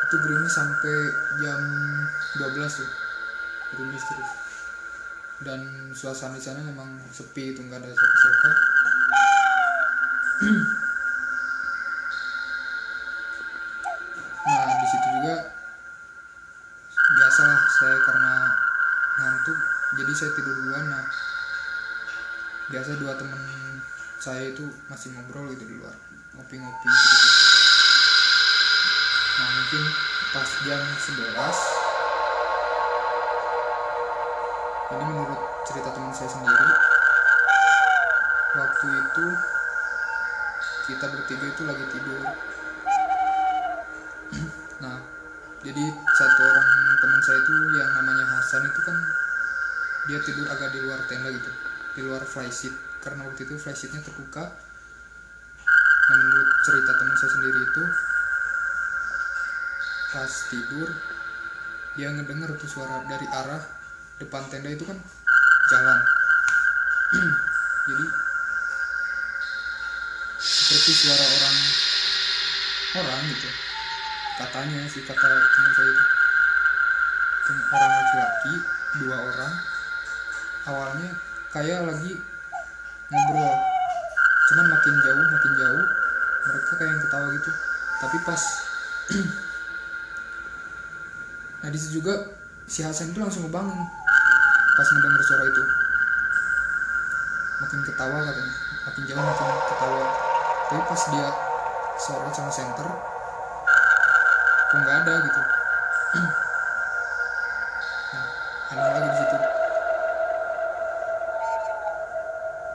Itu 0.09 0.17
gerimis 0.25 0.53
sampai 0.53 0.97
jam 1.41 1.61
12 2.41 2.81
tuh. 2.81 2.91
Gerimis 3.77 4.05
terus. 4.05 4.31
Dan 5.41 5.61
suasana 5.97 6.37
di 6.37 6.45
sana 6.45 6.61
memang 6.61 7.01
sepi 7.09 7.57
itu 7.57 7.65
nggak 7.65 7.81
ada 7.81 7.89
siapa-siapa. 7.89 8.51
Nah 14.41 14.65
di 14.69 14.87
situ 14.89 15.09
juga 15.21 15.35
biasalah 17.11 17.61
saya 17.81 17.99
karena 18.05 18.35
ngantuk 19.21 19.59
jadi 19.97 20.13
saya 20.13 20.31
tidur 20.37 20.55
duluan. 20.61 20.85
Nah 20.93 21.05
biasa 22.69 23.01
dua 23.01 23.17
temen 23.17 23.40
saya 24.21 24.53
itu 24.53 24.69
masih 24.93 25.17
ngobrol 25.17 25.49
gitu 25.57 25.65
di 25.65 25.81
luar 25.81 25.97
ngopi-ngopi 26.37 26.89
gitu. 26.93 27.17
nah 29.41 29.49
mungkin 29.49 29.83
pas 30.37 30.51
jam 30.69 30.77
11 30.77 31.25
ini 34.93 35.05
menurut 35.09 35.41
cerita 35.65 35.89
teman 35.97 36.13
saya 36.13 36.29
sendiri 36.29 36.69
waktu 38.61 38.87
itu 38.93 39.27
kita 40.85 41.07
bertiga 41.09 41.47
itu 41.57 41.63
lagi 41.65 41.85
tidur 41.89 42.21
nah 44.85 45.01
jadi 45.65 45.85
satu 46.21 46.41
orang 46.45 46.69
teman 47.01 47.21
saya 47.25 47.41
itu 47.41 47.55
yang 47.73 47.89
namanya 47.97 48.25
Hasan 48.37 48.69
itu 48.69 48.81
kan 48.85 49.01
dia 50.13 50.21
tidur 50.21 50.45
agak 50.53 50.77
di 50.77 50.85
luar 50.85 51.01
tenda 51.09 51.33
gitu 51.33 51.49
di 51.97 52.01
luar 52.05 52.21
flysheet 52.21 52.90
karena 53.01 53.25
waktu 53.25 53.49
itu 53.49 53.55
flysheetnya 53.57 54.01
terbuka. 54.05 54.45
Cerita 56.67 56.91
teman 56.99 57.15
saya 57.15 57.31
sendiri 57.31 57.61
itu 57.63 57.85
pas 60.11 60.33
tidur 60.51 60.91
dia 61.95 62.11
ngedenger 62.11 62.51
tuh 62.59 62.67
suara 62.67 63.07
dari 63.07 63.27
arah 63.31 63.63
depan 64.19 64.43
tenda 64.51 64.75
itu 64.75 64.83
kan 64.83 64.99
jalan. 65.71 65.99
Jadi 67.91 68.07
seperti 70.41 70.93
suara 70.99 71.25
orang 71.25 71.57
orang 73.01 73.21
gitu. 73.31 73.51
Katanya 74.41 74.81
sih 74.91 75.03
kata 75.07 75.29
teman 75.31 75.73
saya 75.79 75.91
itu. 75.95 76.05
Orang 77.71 77.91
laki-laki 77.91 78.55
dua 79.03 79.17
orang. 79.19 79.55
Awalnya 80.71 81.11
kayak 81.55 81.87
lagi 81.87 82.15
ngobrol. 83.11 83.55
Cuman 84.51 84.67
makin 84.71 84.95
jauh 85.03 85.27
makin 85.35 85.53
jauh 85.59 85.85
mereka 86.47 86.73
kayak 86.79 86.91
yang 86.95 87.03
ketawa 87.03 87.27
gitu. 87.35 87.51
Tapi 88.01 88.17
pas 88.23 88.43
nah 91.61 91.69
di 91.69 91.77
situ 91.77 92.01
juga 92.01 92.15
si 92.65 92.81
Hasan 92.87 93.13
itu 93.13 93.21
langsung 93.21 93.45
ngebangun 93.45 93.77
pas 94.79 94.89
ngedenger 94.89 95.23
suara 95.27 95.45
itu. 95.45 95.63
Makin 97.61 97.81
ketawa 97.85 98.19
katanya. 98.25 98.55
Makin 98.89 99.03
jauh 99.11 99.25
makin 99.27 99.49
ketawa. 99.69 100.05
Tapi 100.71 100.83
pas 100.87 101.03
dia 101.11 101.29
sorot 102.01 102.33
sama 102.33 102.53
center 102.55 102.89
kok 104.71 104.79
nggak 104.79 104.97
ada 105.03 105.15
gitu. 105.27 105.43
Nah 108.11 108.27
aneh 108.71 108.91
lagi 108.91 109.10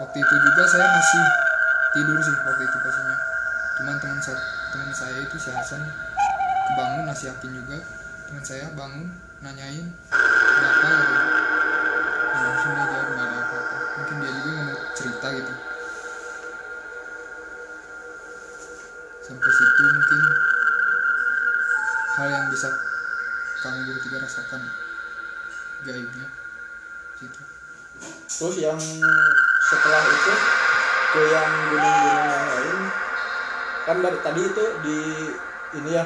waktu 0.05 0.17
itu 0.21 0.35
juga 0.37 0.63
saya 0.69 0.87
masih 0.93 1.23
tidur 1.97 2.17
sih 2.21 2.35
waktu 2.45 2.63
itu 2.69 2.77
posisinya 2.77 3.17
cuman 3.75 3.95
teman 3.97 4.19
saya 4.21 4.39
teman 4.71 4.89
saya 4.93 5.17
itu 5.25 5.35
si 5.41 5.49
Hasan 5.49 5.81
kebangun 6.65 7.05
nasi 7.05 7.29
yakin 7.29 7.51
juga. 7.53 7.77
Teman 8.25 8.43
saya 8.43 8.65
bangun 8.73 9.05
nanyain 9.39 9.85
ada 10.09 10.67
apa 10.71 10.87
gitu 10.89 11.13
nah, 12.35 12.41
langsung 12.41 12.73
dia 12.73 12.85
jawab 12.89 13.07
nggak 13.13 13.27
ada 13.29 13.37
apa-apa. 13.39 13.77
Mungkin 13.95 14.15
dia 14.19 14.31
juga 14.33 14.49
mau 14.65 14.77
cerita 14.97 15.27
gitu. 15.37 15.53
Sampai 19.25 19.51
situ 19.53 19.83
mungkin 19.85 20.21
hal 22.15 22.27
yang 22.31 22.45
bisa 22.49 22.69
kami 23.61 23.79
bertiga 23.89 24.17
rasakan 24.25 24.61
gaibnya 25.85 26.27
gitu. 27.21 27.41
Terus 28.25 28.55
yang 28.59 28.79
setelah 29.75 30.03
itu 30.07 30.33
ke 31.11 31.21
yang 31.31 31.51
gunung-gunung 31.67 32.27
yang 32.31 32.45
lain. 32.47 32.77
Kan 33.83 33.97
dari 34.01 34.19
tadi 34.23 34.41
itu 34.47 34.65
di 34.81 34.99
ini 35.75 35.89
ya 35.91 36.05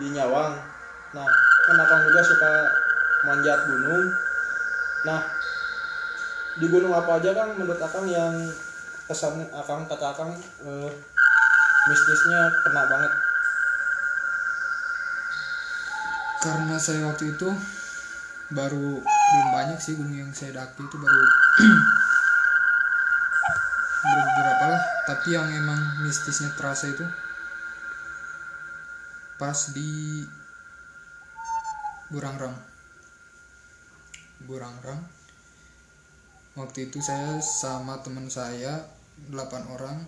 di 0.00 0.06
Nyawang. 0.16 0.56
Nah 1.12 1.28
kan 1.68 1.76
akang 1.76 2.00
juga 2.08 2.20
suka 2.24 2.52
manjat 3.28 3.60
gunung. 3.68 4.08
Nah 5.04 5.20
di 6.56 6.66
gunung 6.66 6.92
apa 6.96 7.20
aja 7.20 7.30
kan 7.36 7.52
menurut 7.54 7.80
akang 7.80 8.08
yang 8.08 8.32
kesan 9.04 9.44
akang 9.52 9.84
kata 9.84 10.06
akang 10.16 10.32
eh, 10.64 10.90
mistisnya 11.92 12.48
kena 12.64 12.88
banget? 12.88 13.12
Karena 16.40 16.80
saya 16.80 17.04
waktu 17.04 17.36
itu 17.36 17.52
baru 18.50 18.98
belum 19.04 19.48
banyak 19.54 19.78
sih 19.78 19.94
gunung 19.94 20.16
yang 20.16 20.32
saya 20.34 20.58
daki 20.58 20.82
itu 20.82 20.96
baru 20.98 21.22
tapi 25.10 25.34
yang 25.34 25.50
emang 25.50 26.06
mistisnya 26.06 26.54
terasa 26.54 26.86
itu 26.86 27.02
pas 29.42 29.58
di 29.74 30.22
Burangrang. 32.14 32.54
Burangrang. 34.46 35.02
Waktu 36.54 36.86
itu 36.86 37.02
saya 37.02 37.42
sama 37.42 37.98
teman 38.06 38.30
saya 38.30 38.86
8 39.34 39.74
orang 39.74 40.06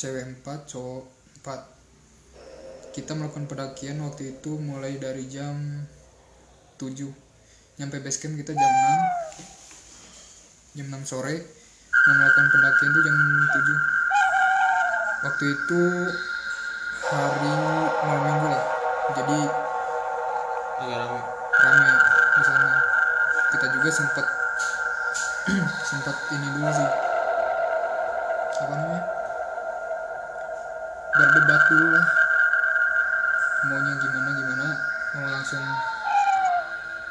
cewek 0.00 0.40
4 0.40 0.64
cowok 0.64 1.04
4 1.44 2.96
kita 2.96 3.12
melakukan 3.12 3.44
pendakian 3.44 4.00
waktu 4.00 4.40
itu 4.40 4.56
mulai 4.56 4.96
dari 4.96 5.28
jam 5.28 5.84
7 6.80 7.04
nyampe 7.76 8.00
base 8.00 8.24
camp 8.24 8.32
kita 8.40 8.56
jam 8.56 8.72
6 10.72 10.80
jam 10.80 11.04
6 11.04 11.04
sore. 11.04 11.36
Yang 12.06 12.16
melakukan 12.16 12.48
pendakian 12.48 12.90
itu 12.96 13.00
jam 13.04 13.16
7 13.84 13.95
waktu 15.26 15.58
itu 15.58 15.82
hari 17.10 17.50
malam 18.06 18.22
minggu 18.30 18.46
lah 18.46 18.62
jadi 19.18 19.38
agak 20.76 20.98
rame. 21.02 21.20
Rame 21.56 21.90
di 22.36 22.42
sana. 22.46 22.70
Kita 23.50 23.66
juga 23.74 23.88
sempat 23.90 24.26
sempat 25.90 26.16
ini 26.30 26.46
dulu 26.54 26.70
sih. 26.70 26.90
Apa 28.62 28.74
namanya? 28.76 29.02
Berdebat 31.10 31.62
dulu 31.74 31.86
lah. 31.90 32.06
Maunya 33.66 33.94
gimana 33.98 34.30
gimana? 34.30 34.68
Mau 35.16 35.26
langsung 35.26 35.64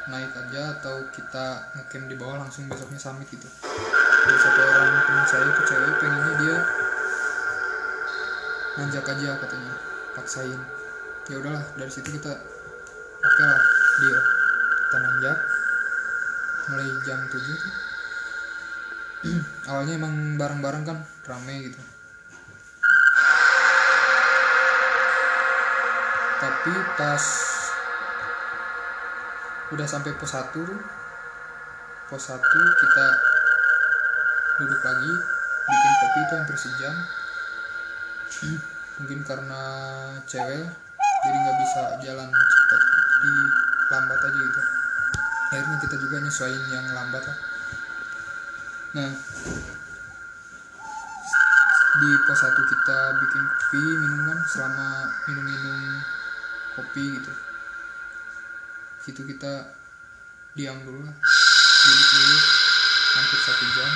naik 0.06 0.32
aja 0.32 0.62
atau 0.78 1.04
kita 1.12 1.68
ngecamp 1.74 2.06
di 2.08 2.16
bawah 2.16 2.40
langsung 2.40 2.64
besoknya 2.70 2.96
summit 2.96 3.28
gitu. 3.28 3.48
Ada 4.24 4.36
satu 4.40 4.60
orang 4.62 5.04
teman 5.04 5.26
saya 5.28 5.44
itu 5.52 5.62
cewek 5.68 5.94
pengennya 6.00 6.32
dia 6.40 6.56
nanjak 8.76 9.04
aja 9.08 9.40
katanya. 9.40 9.74
Paksain. 10.12 10.60
Ya 11.26 11.36
udahlah 11.40 11.64
dari 11.74 11.90
situ 11.90 12.08
kita 12.16 12.32
oke 13.20 13.42
lah 13.44 13.60
deal. 14.00 14.20
Kita 14.86 14.96
nanjak. 15.00 15.38
Mulai 16.66 16.88
jam 17.06 17.20
7 17.30 17.32
tuh. 17.34 17.74
Awalnya 19.72 19.94
emang 19.98 20.14
bareng-bareng 20.36 20.84
kan 20.84 20.98
rame 21.26 21.72
gitu. 21.72 21.80
Tapi 26.36 26.72
pas 27.00 27.24
udah 29.74 29.86
sampai 29.88 30.14
pos 30.14 30.30
1 30.30 30.54
tuh 30.54 30.78
pos 32.06 32.22
1 32.22 32.38
kita 32.78 33.06
duduk 34.62 34.78
lagi 34.78 35.12
bikin 35.66 35.92
kopi 35.98 36.20
itu 36.22 36.34
hampir 36.38 36.56
sejam 36.56 36.94
mungkin 39.00 39.20
karena 39.24 39.62
cewek 40.28 40.64
jadi 41.24 41.36
nggak 41.36 41.58
bisa 41.64 41.82
jalan 42.04 42.28
cepat 42.28 42.80
jadi 43.16 43.32
lambat 43.86 44.20
aja 44.20 44.40
gitu. 44.40 44.62
Akhirnya 45.46 45.76
kita 45.78 45.96
juga 46.02 46.16
nyesuaiin 46.20 46.64
yang 46.74 46.86
lambat 46.92 47.22
lah. 47.24 47.38
Nah 48.96 49.10
di 51.96 52.10
pos 52.28 52.40
1 52.44 52.52
kita 52.52 52.98
bikin 53.24 53.44
kopi 53.56 53.82
minum 54.04 54.20
kan 54.28 54.38
selama 54.52 54.88
minum-minum 55.30 55.80
kopi 56.76 57.04
gitu. 57.16 57.32
Situ 59.00 59.22
kita 59.24 59.72
diam 60.52 60.76
dulu 60.84 61.08
lah. 61.08 61.16
Duduk 61.86 62.08
dulu 62.10 62.38
hampir 63.16 63.38
satu 63.40 63.64
jam 63.80 63.92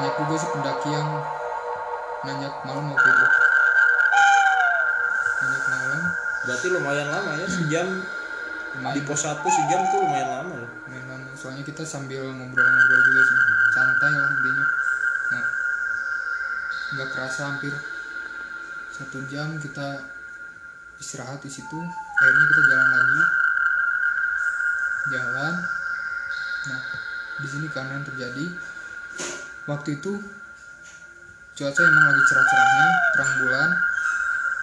banyak 0.00 0.16
juga 0.16 0.34
sih 0.40 0.50
pendaki 0.56 0.88
yang 0.96 1.08
nanjak 2.24 2.54
malam 2.64 2.88
waktu 2.88 3.08
itu. 3.12 3.26
Nanjak 5.44 5.64
malam. 5.68 6.00
Berarti 6.40 6.66
lumayan 6.72 7.08
lama 7.12 7.32
ya 7.36 7.46
sejam. 7.52 7.88
Di 8.80 8.80
lumayan 8.80 9.04
pos 9.04 9.20
satu 9.20 9.44
sejam 9.44 9.84
tuh 9.92 10.00
lumayan 10.00 10.30
lama 10.30 10.54
loh 10.62 10.70
memang 10.88 11.20
soalnya 11.34 11.66
kita 11.66 11.84
sambil 11.84 12.22
ngobrol-ngobrol 12.32 13.00
juga 13.12 13.22
sih. 13.28 13.38
Santai 13.76 14.12
lah 14.16 14.28
intinya. 14.32 14.66
Nah 15.36 15.44
nggak 16.96 17.08
kerasa 17.12 17.40
hampir 17.50 17.74
satu 18.88 19.20
jam 19.28 19.52
kita 19.60 20.00
istirahat 20.96 21.44
di 21.44 21.52
situ. 21.52 21.76
Akhirnya 22.24 22.46
kita 22.48 22.62
jalan 22.72 22.88
lagi. 22.88 23.22
Jalan. 25.12 25.54
Nah 26.72 26.80
di 27.36 27.48
sini 27.52 27.66
yang 28.00 28.06
terjadi 28.08 28.46
waktu 29.70 30.02
itu 30.02 30.12
cuaca 31.54 31.80
emang 31.86 32.04
lagi 32.10 32.22
cerah-cerahnya 32.26 32.88
terang 33.14 33.32
bulan 33.38 33.70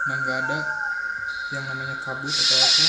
nah 0.07 0.15
nggak 0.23 0.37
ada 0.47 0.59
yang 1.47 1.63
namanya 1.63 1.95
kabut 2.03 2.27
atau 2.31 2.57
apa. 2.59 2.85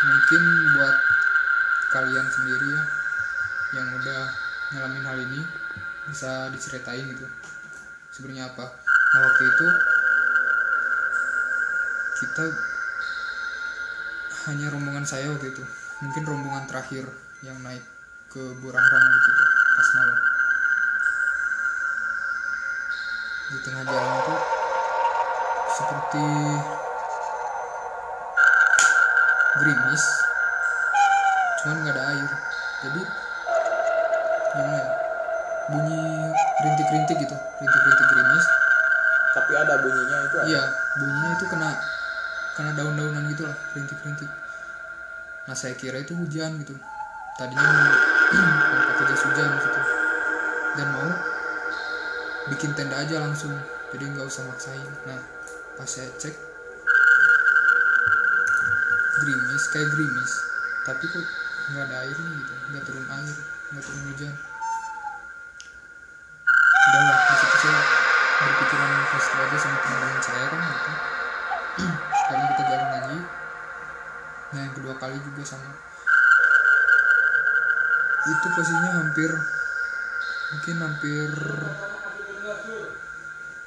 Mungkin 0.00 0.42
buat 0.78 0.96
kalian 1.90 2.26
sendiri 2.30 2.66
ya 2.78 2.82
yang 3.74 3.88
udah 3.90 4.22
ngalamin 4.70 5.04
hal 5.06 5.18
ini 5.18 5.40
bisa 6.06 6.46
diceritain 6.54 7.10
gitu. 7.10 7.26
Sebenarnya 8.14 8.54
apa? 8.54 8.70
Nah 9.14 9.20
waktu 9.26 9.42
itu 9.50 9.66
kita 12.22 12.44
hanya 14.46 14.66
rombongan 14.70 15.06
saya 15.06 15.26
waktu 15.34 15.50
itu. 15.50 15.62
Mungkin 16.06 16.22
rombongan 16.22 16.70
terakhir 16.70 17.10
yang 17.40 17.56
naik 17.64 17.80
ke 18.28 18.42
Burangrang 18.60 19.06
gitu 19.16 19.30
tuh 19.32 19.48
pas 19.48 19.88
malam. 19.96 20.18
Di 23.50 23.58
tengah 23.64 23.84
jalan 23.88 24.14
itu 24.20 24.34
seperti 25.72 26.26
gerimis 29.56 30.04
cuman 31.64 31.76
nggak 31.80 31.96
ada 31.96 32.04
air. 32.12 32.30
Jadi 32.84 33.02
gimana 34.52 34.76
ya 34.76 34.90
bunyi 35.72 36.28
rintik-rintik 36.60 37.16
gitu 37.24 37.36
rintik-rintik 37.56 38.06
gerimis. 38.12 38.46
Tapi 39.32 39.52
ada 39.56 39.80
bunyinya 39.80 40.18
itu 40.28 40.36
ada. 40.36 40.46
iya 40.46 40.62
bunyinya 41.00 41.30
itu 41.40 41.44
kena 41.48 41.70
kena 42.52 42.70
daun-daunan 42.76 43.24
gitu 43.32 43.48
lah 43.48 43.56
rintik-rintik. 43.72 44.28
Nah 45.48 45.56
saya 45.56 45.72
kira 45.72 46.04
itu 46.04 46.12
hujan 46.12 46.60
gitu 46.60 46.76
tadinya 47.38 47.62
mau, 47.70 48.80
pakai 48.94 49.04
jas 49.10 49.22
hujan 49.26 49.50
gitu. 49.58 49.80
Dan 50.78 50.86
mau 50.94 51.10
bikin 52.50 52.70
tenda 52.74 52.96
aja 52.98 53.20
langsung 53.22 53.52
jadi 53.94 54.04
nggak 54.10 54.26
usah 54.26 54.46
maksain. 54.48 54.90
Nah 55.06 55.20
pas 55.78 55.86
saya 55.86 56.10
cek 56.18 56.34
gerimis 59.20 59.64
kayak 59.76 59.88
gerimis 59.92 60.32
tapi 60.88 61.04
kok 61.04 61.26
nggak 61.70 61.84
ada 61.92 61.96
airnya 62.08 62.30
gitu 62.40 62.54
nggak 62.72 62.82
turun 62.88 63.06
air 63.12 63.36
nggak 63.70 63.84
turun 63.84 64.02
hujan. 64.08 64.34
Udahlah 66.80 67.18
di 67.20 67.34
situ 67.36 67.56
saya 67.60 67.80
berpikiran 68.40 68.90
positif 69.12 69.38
aja 69.44 69.56
sama 69.60 69.78
teman-teman 69.84 70.22
saya 70.24 70.46
kan 70.48 70.60
gitu. 70.64 70.92
Karena 72.30 72.44
kita 72.56 72.62
jalan 72.66 72.88
lagi. 72.88 73.18
Nah 74.50 74.60
yang 74.64 74.74
kedua 74.74 74.94
kali 74.96 75.16
juga 75.20 75.42
sama 75.44 75.70
itu 78.20 78.46
posisinya 78.52 79.00
hampir 79.00 79.32
mungkin 80.52 80.76
hampir 80.76 81.30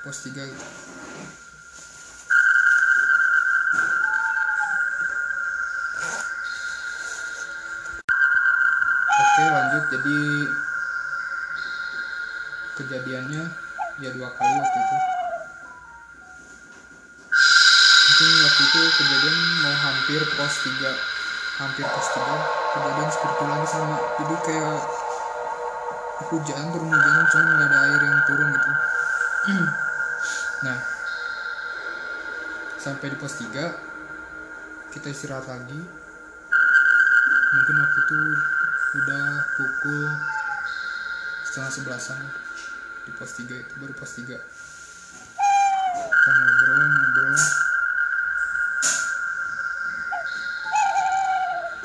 pos 0.05 0.17
3 0.29 0.45
gitu. 0.45 0.65
Oke 9.13 9.43
lanjut. 9.49 9.83
Jadi 9.89 10.19
kejadiannya 12.77 13.43
ya 14.05 14.09
dua 14.13 14.29
kali 14.37 14.53
waktu 14.61 14.77
itu. 14.77 14.97
Mungkin 18.03 18.29
waktu 18.45 18.61
itu 18.69 18.81
kejadian 19.01 19.37
mau 19.65 19.75
hampir 19.81 20.21
pos 20.37 20.53
3 20.61 20.93
hampir 21.57 21.85
pos 21.89 22.07
3 22.21 22.62
kejadian 22.73 23.09
seperti 23.13 23.43
lagi 23.45 23.67
sama. 23.69 23.97
Jadi 24.17 24.35
kayak 24.49 24.81
hujan 26.33 26.65
turun 26.73 26.89
hujan 26.89 27.25
cuma 27.29 27.45
nggak 27.45 27.69
ada 27.69 27.77
air 27.85 28.01
yang 28.01 28.21
turun 28.25 28.49
gitu. 28.49 28.71
Nah 30.65 30.77
sampai 32.81 33.07
di 33.13 33.17
pos 33.21 33.37
3 33.39 33.53
kita 34.91 35.07
istirahat 35.13 35.45
lagi. 35.45 35.79
Mungkin 37.53 37.75
waktu 37.77 37.99
itu 38.01 38.19
udah 38.93 39.25
pukul 39.53 40.03
setengah 41.45 41.69
sebelasan 41.69 42.17
di 43.05 43.11
pos 43.13 43.37
3 43.37 43.45
itu 43.45 43.73
baru 43.77 43.93
pos 43.93 44.17
3 44.17 44.33
kita 45.93 46.31
ngobrol 46.33 46.81
ngobrol. 46.81 47.35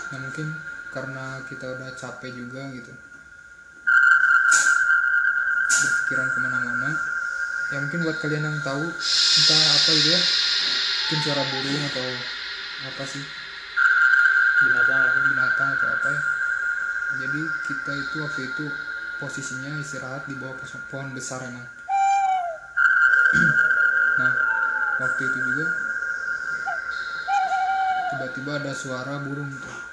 Nah 0.09 0.19
mungkin 0.25 0.57
karena 0.89 1.41
kita 1.49 1.67
udah 1.69 1.91
capek 1.93 2.33
juga 2.33 2.63
gitu. 2.73 2.93
Berpikiran 5.69 6.29
ke 6.33 6.39
mana-mana. 6.41 6.91
Ya 7.69 7.77
mungkin 7.85 8.01
buat 8.01 8.17
kalian 8.25 8.49
yang 8.49 8.59
tahu 8.65 8.81
entah 8.81 9.63
apa 9.77 9.91
gitu 9.93 10.09
ya 10.17 10.21
mungkin 11.09 11.25
suara 11.25 11.41
burung 11.41 11.85
atau 11.89 12.09
apa 12.85 13.05
sih. 13.09 13.25
Binatang 14.61 15.01
apa? 15.01 15.19
binatang 15.25 15.69
atau 15.77 15.89
apa 15.89 16.09
ya. 16.13 16.21
Jadi 17.25 17.43
kita 17.65 17.93
itu 17.97 18.17
waktu 18.21 18.41
itu 18.53 18.65
posisinya 19.17 19.73
istirahat 19.81 20.29
di 20.29 20.37
bawah 20.37 20.57
pohon 20.93 21.17
besar 21.17 21.41
emang. 21.45 21.65
Nah 24.19 24.35
waktu 24.99 25.31
itu 25.31 25.39
juga 25.47 25.67
tiba-tiba 28.11 28.51
ada 28.59 28.75
suara 28.75 29.15
burung 29.23 29.47
gitu 29.47 29.88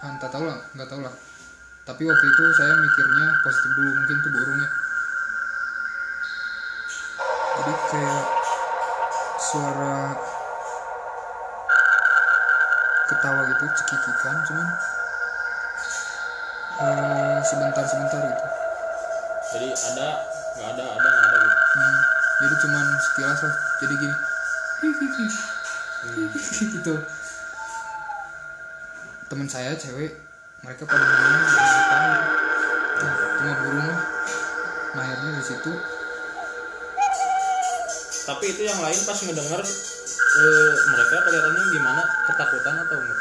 ah, 0.00 0.08
entah 0.08 0.30
tahu 0.32 0.44
lah 0.48 0.58
nggak 0.76 0.88
tahu 0.88 1.00
lah. 1.04 1.14
Tapi 1.84 2.02
waktu 2.06 2.26
itu 2.28 2.42
saya 2.54 2.74
mikirnya 2.76 3.26
positif 3.42 3.70
dulu 3.74 3.90
mungkin 3.98 4.16
itu 4.20 4.30
burungnya 4.30 4.70
jadi 7.60 7.72
kayak 7.92 8.24
suara 9.36 10.16
ketawa 13.04 13.42
gitu 13.52 13.64
cekikikan 13.68 14.36
cuman 14.48 14.68
eh, 16.80 17.38
sebentar-sebentar 17.44 18.20
gitu. 18.24 18.46
Jadi 19.50 19.68
ada 19.76 20.08
nggak 20.56 20.68
ada 20.72 20.84
ada 20.88 21.08
nggak 21.10 21.26
ada 21.28 21.36
gitu? 21.44 21.56
Hmm, 21.76 21.96
jadi 22.40 22.54
cuman 22.64 22.86
sekilas 22.96 23.40
lah. 23.44 23.54
Jadi 23.84 23.94
gini 24.00 24.16
gitu 26.80 26.94
teman 29.30 29.46
saya 29.46 29.78
cewek 29.78 30.10
mereka 30.66 30.82
pada 30.90 31.06
nggak 31.06 31.86
tahu 31.86 32.10
nah, 32.98 33.14
cuma 33.38 33.52
burung 33.62 33.78
lah 33.78 34.00
nah 34.90 35.04
akhirnya 35.06 35.38
di 35.38 35.44
situ. 35.46 35.72
Tapi 38.26 38.44
itu 38.50 38.62
yang 38.66 38.82
lain 38.82 39.00
pas 39.06 39.18
ngedenger 39.22 39.62
eh, 39.62 40.72
mereka 40.90 41.16
kelihatannya 41.30 41.64
gimana? 41.70 42.02
Ketakutan 42.26 42.74
atau 42.82 42.96
enggak? 42.98 43.20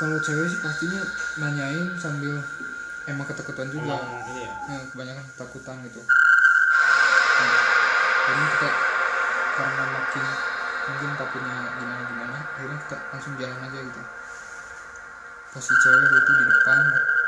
Kalau 0.00 0.16
cewek 0.24 0.46
sih 0.48 0.58
pastinya 0.64 1.00
nanyain 1.44 1.86
sambil 2.00 2.40
emang 3.04 3.26
ketakutan 3.28 3.68
juga. 3.68 4.00
Emang 4.00 4.24
ini 4.32 4.48
ya 4.48 4.52
Nah, 4.64 4.80
kebanyakan 4.88 5.24
ketakutan 5.36 5.76
gitu. 5.84 6.00
Nah, 7.36 7.52
jadi 8.32 8.42
kita 8.48 8.68
karena 9.60 9.84
makin 9.92 10.24
mungkin 10.88 11.10
takutnya 11.20 11.56
gimana 11.76 12.02
gimana 12.08 12.36
akhirnya 12.56 12.78
kita 12.88 12.96
langsung 13.12 13.34
jalan 13.36 13.60
aja 13.60 13.78
gitu 13.84 14.02
posisi 15.50 15.74
cewek 15.82 16.10
itu 16.14 16.32
di 16.38 16.44
depan 16.46 16.78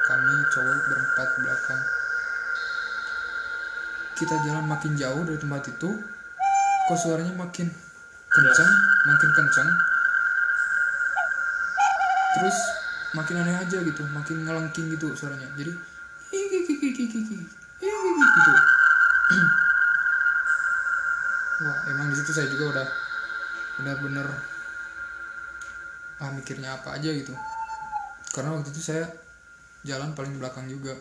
kami 0.07 0.35
cowok 0.55 0.79
berempat 0.87 1.29
belakang. 1.43 1.83
Kita 4.15 4.35
jalan 4.47 4.65
makin 4.71 4.95
jauh 4.95 5.23
dari 5.27 5.39
tempat 5.43 5.67
itu 5.67 5.91
kok 6.87 6.99
suaranya 6.99 7.35
makin 7.35 7.67
kencang 8.33 8.73
makin 9.07 9.31
kencang 9.37 9.69
terus 12.33 12.59
makin 13.13 13.45
aneh 13.45 13.55
aja 13.61 13.79
gitu 13.83 14.03
makin 14.15 14.47
ngelengking 14.47 14.95
gitu 14.95 15.11
suaranya. 15.19 15.47
Jadi 15.59 15.75
gitu. 18.23 18.53
Wah 21.63 21.79
emang 21.91 22.07
di 22.11 22.17
situ 22.19 22.31
saya 22.35 22.47
juga 22.51 22.65
udah 22.79 22.87
benar-benar 23.79 24.27
ah 26.23 26.31
mikirnya 26.31 26.79
apa 26.79 26.95
aja 26.99 27.11
gitu 27.11 27.35
karena 28.33 28.57
waktu 28.57 28.73
itu 28.73 28.81
saya 28.81 29.05
jalan 29.85 30.17
paling 30.17 30.41
belakang 30.41 30.67
juga. 30.67 30.97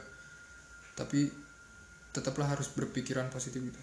Tapi 1.00 1.32
tetaplah 2.12 2.52
harus 2.52 2.68
berpikiran 2.76 3.32
positif 3.32 3.64
gitu. 3.64 3.82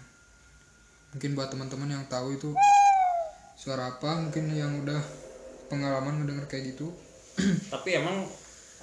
Mungkin 1.17 1.33
buat 1.33 1.49
teman-teman 1.49 1.89
yang 1.89 2.05
tahu 2.05 2.37
itu 2.37 2.53
suara 3.57 3.97
apa 3.97 4.21
mungkin 4.21 4.53
yang 4.53 4.85
udah 4.85 5.01
pengalaman 5.67 6.23
mendengar 6.23 6.45
kayak 6.45 6.77
gitu. 6.77 6.93
Tapi 7.73 7.97
emang 7.97 8.29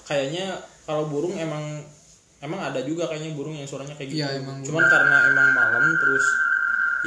kayaknya 0.02 0.58
kalau 0.82 1.06
burung 1.06 1.38
emang 1.38 1.62
emang 2.42 2.60
ada 2.60 2.82
juga 2.82 3.06
kayaknya 3.06 3.38
burung 3.38 3.54
yang 3.54 3.70
suaranya 3.70 3.94
kayak 3.94 4.10
gitu. 4.10 4.18
Iya, 4.22 4.42
emang 4.42 4.58
cuman 4.66 4.84
karena 4.84 5.16
emang 5.30 5.48
malam 5.54 5.84
terus 6.02 6.26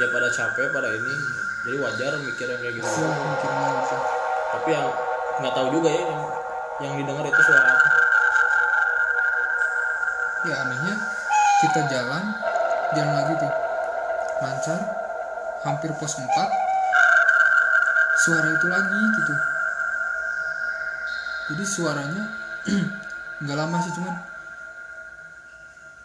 ya 0.00 0.06
pada 0.08 0.28
capek 0.32 0.66
pada 0.72 0.88
ini 0.88 1.14
jadi 1.60 1.76
wajar 1.76 2.12
mikir 2.24 2.46
yang 2.48 2.60
kayak 2.64 2.74
gitu. 2.80 2.88
Iya, 2.88 3.08
mikirnya 3.20 3.68
gitu. 3.76 3.96
Tapi 4.50 4.68
yang 4.72 4.88
nggak 5.40 5.54
tahu 5.56 5.68
juga 5.76 5.88
ya 5.92 6.02
yang 6.08 6.22
yang 6.80 6.96
didengar 6.96 7.28
itu 7.28 7.40
suara 7.44 7.76
apa? 7.76 7.88
Ya 10.48 10.54
anehnya 10.64 10.96
kita 11.60 11.80
jalan 11.92 12.24
jalan 12.96 13.14
lagi 13.20 13.34
tuh. 13.36 13.52
Lancar 14.40 14.80
hampir 15.60 15.92
pos 16.00 16.16
4 16.16 16.24
suara 18.24 18.48
itu 18.48 18.66
lagi 18.72 19.00
gitu. 19.20 19.34
Jadi 21.52 21.64
suaranya 21.68 22.24
nggak 23.44 23.58
lama 23.60 23.76
sih 23.84 23.92
cuman. 24.00 24.16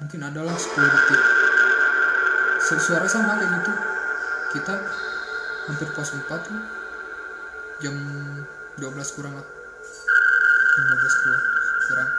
Mungkin 0.04 0.20
adalah 0.28 0.60
10 0.60 0.76
detik. 0.76 1.22
Su- 2.60 2.84
suara 2.84 3.08
sama 3.08 3.40
kayak 3.40 3.64
gitu. 3.64 3.72
Kita 4.60 4.76
hampir 5.72 5.88
pos 5.96 6.12
4 6.12 6.28
tuh. 6.44 6.60
Jam 7.80 7.96
12 8.76 9.16
kurang 9.16 9.40
lah 10.76 10.84
jam 10.92 11.00
12 11.00 11.88
kurang. 11.88 12.10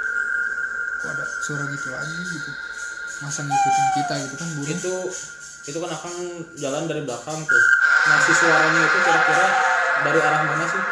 Kok 0.96 1.08
ada 1.12 1.24
suara 1.28 1.64
gitu 1.68 1.88
lagi 1.92 2.16
gitu? 2.24 2.50
Masa 3.20 3.44
ngikutin 3.44 3.86
kita 3.96 4.14
gitu 4.16 4.34
kan 4.36 4.48
burung 4.56 4.72
itu 4.72 4.94
itu 5.66 5.78
kan 5.82 5.90
akan 5.92 6.14
jalan 6.56 6.84
dari 6.88 7.02
belakang 7.04 7.40
tuh. 7.44 7.64
Nah 8.06 8.18
si 8.22 8.32
suaranya 8.32 8.80
itu 8.80 8.98
kira-kira 9.02 9.46
dari 10.04 10.20
arah 10.20 10.42
mana 10.44 10.64
sih? 10.68 10.82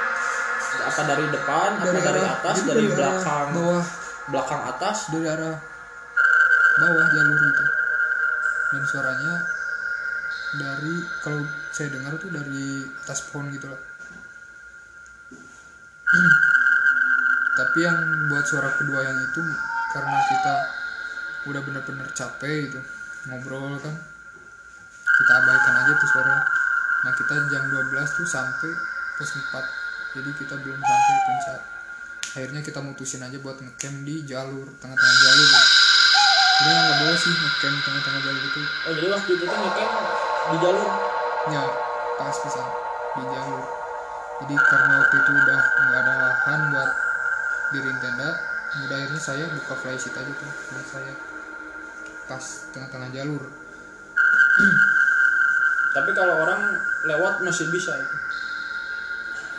Apa 0.74 1.03
dari 1.07 1.24
depan 1.31 1.70
apa 1.79 1.87
dari 1.87 2.00
arah- 2.03 2.33
atas 2.37 2.57
jadi 2.61 2.68
dari 2.68 2.85
arah 2.85 2.96
belakang? 2.96 3.48
bawah. 3.55 3.85
Belakang 4.29 4.62
atas? 4.68 4.96
Dari 5.09 5.27
arah 5.29 5.57
bawah 6.74 7.07
jalur 7.14 7.38
itu 7.38 7.64
dan 8.74 8.83
suaranya 8.83 9.35
dari 10.59 10.94
kalau 11.22 11.46
saya 11.70 11.94
dengar 11.94 12.18
tuh 12.18 12.35
dari 12.35 12.83
atas 13.07 13.31
pohon 13.31 13.46
gitu 13.55 13.70
lah 13.70 13.79
tapi 17.54 17.78
yang 17.86 17.98
buat 18.30 18.44
suara 18.46 18.70
kedua 18.78 19.00
yang 19.02 19.18
itu 19.30 19.42
karena 19.94 20.18
kita 20.26 20.54
udah 21.44 21.60
bener-bener 21.62 22.08
capek 22.12 22.70
gitu 22.70 22.80
ngobrol 23.30 23.78
kan 23.80 23.94
kita 25.14 25.32
abaikan 25.38 25.74
aja 25.78 25.92
tuh 25.94 26.08
suara. 26.10 26.36
Nah 27.06 27.12
kita 27.14 27.34
jam 27.52 27.62
12 27.70 28.18
tuh 28.18 28.26
sampai 28.26 28.72
pos 29.14 29.30
4 29.30 30.18
jadi 30.18 30.30
kita 30.42 30.54
belum 30.58 30.78
sampai 30.82 31.14
puncak. 31.22 31.60
Akhirnya 32.34 32.60
kita 32.66 32.82
mutusin 32.82 33.22
aja 33.22 33.38
buat 33.38 33.62
ngecamp 33.62 34.02
di 34.02 34.26
jalur 34.26 34.66
tengah-tengah 34.82 35.18
jalur. 35.22 35.46
Gitu. 35.46 35.62
sebenarnya 36.54 36.82
nggak 36.86 36.98
boleh 37.02 37.18
sih 37.18 37.34
ngecamp 37.34 37.76
tengah-tengah 37.86 38.20
jalur 38.26 38.42
itu. 38.42 38.60
Oh 38.66 38.92
jadi 38.98 39.06
waktu 39.14 39.30
itu 39.38 39.44
tuh 39.46 39.58
ngecamp 39.62 39.92
di 40.50 40.56
jalur? 40.58 40.88
Ya 41.54 41.62
pas 42.18 42.36
pisan 42.42 42.66
di 43.14 43.22
jalur. 43.30 43.62
Jadi 44.34 44.54
karena 44.58 44.92
waktu 44.98 45.16
itu 45.22 45.30
udah 45.30 45.60
nggak 45.62 46.00
ada 46.02 46.12
lahan 46.18 46.60
buat 46.74 46.90
diriin 47.72 47.98
tenda 48.03 48.31
udah 48.74 48.96
akhirnya 48.98 49.22
saya 49.22 49.46
buka 49.46 49.74
flysheet 49.79 50.18
aja 50.18 50.33
tuh 50.35 50.50
buat 50.74 50.87
saya. 50.90 51.14
Pas 52.27 52.44
tengah-tengah 52.74 53.11
jalur. 53.14 53.42
Tapi 55.96 56.11
kalau 56.11 56.35
orang 56.42 56.62
lewat 57.07 57.35
masih 57.46 57.70
bisa 57.70 57.94
itu? 57.94 58.16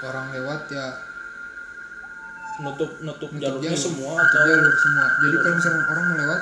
Orang 0.03 0.35
lewat 0.35 0.67
ya 0.67 0.99
nutup 2.59 2.91
nutup 3.03 3.31
nutup 3.31 3.39
jalurnya 3.39 3.71
jalur, 3.71 3.79
semua 3.79 4.11
nutup 4.19 4.27
atau 4.27 4.47
jalur 4.51 4.75
semua. 4.75 5.05
Jadi 5.23 5.35
kalau 5.39 5.55
misalnya 5.55 5.81
orang 5.87 6.05
mau 6.05 6.17
lewat 6.19 6.41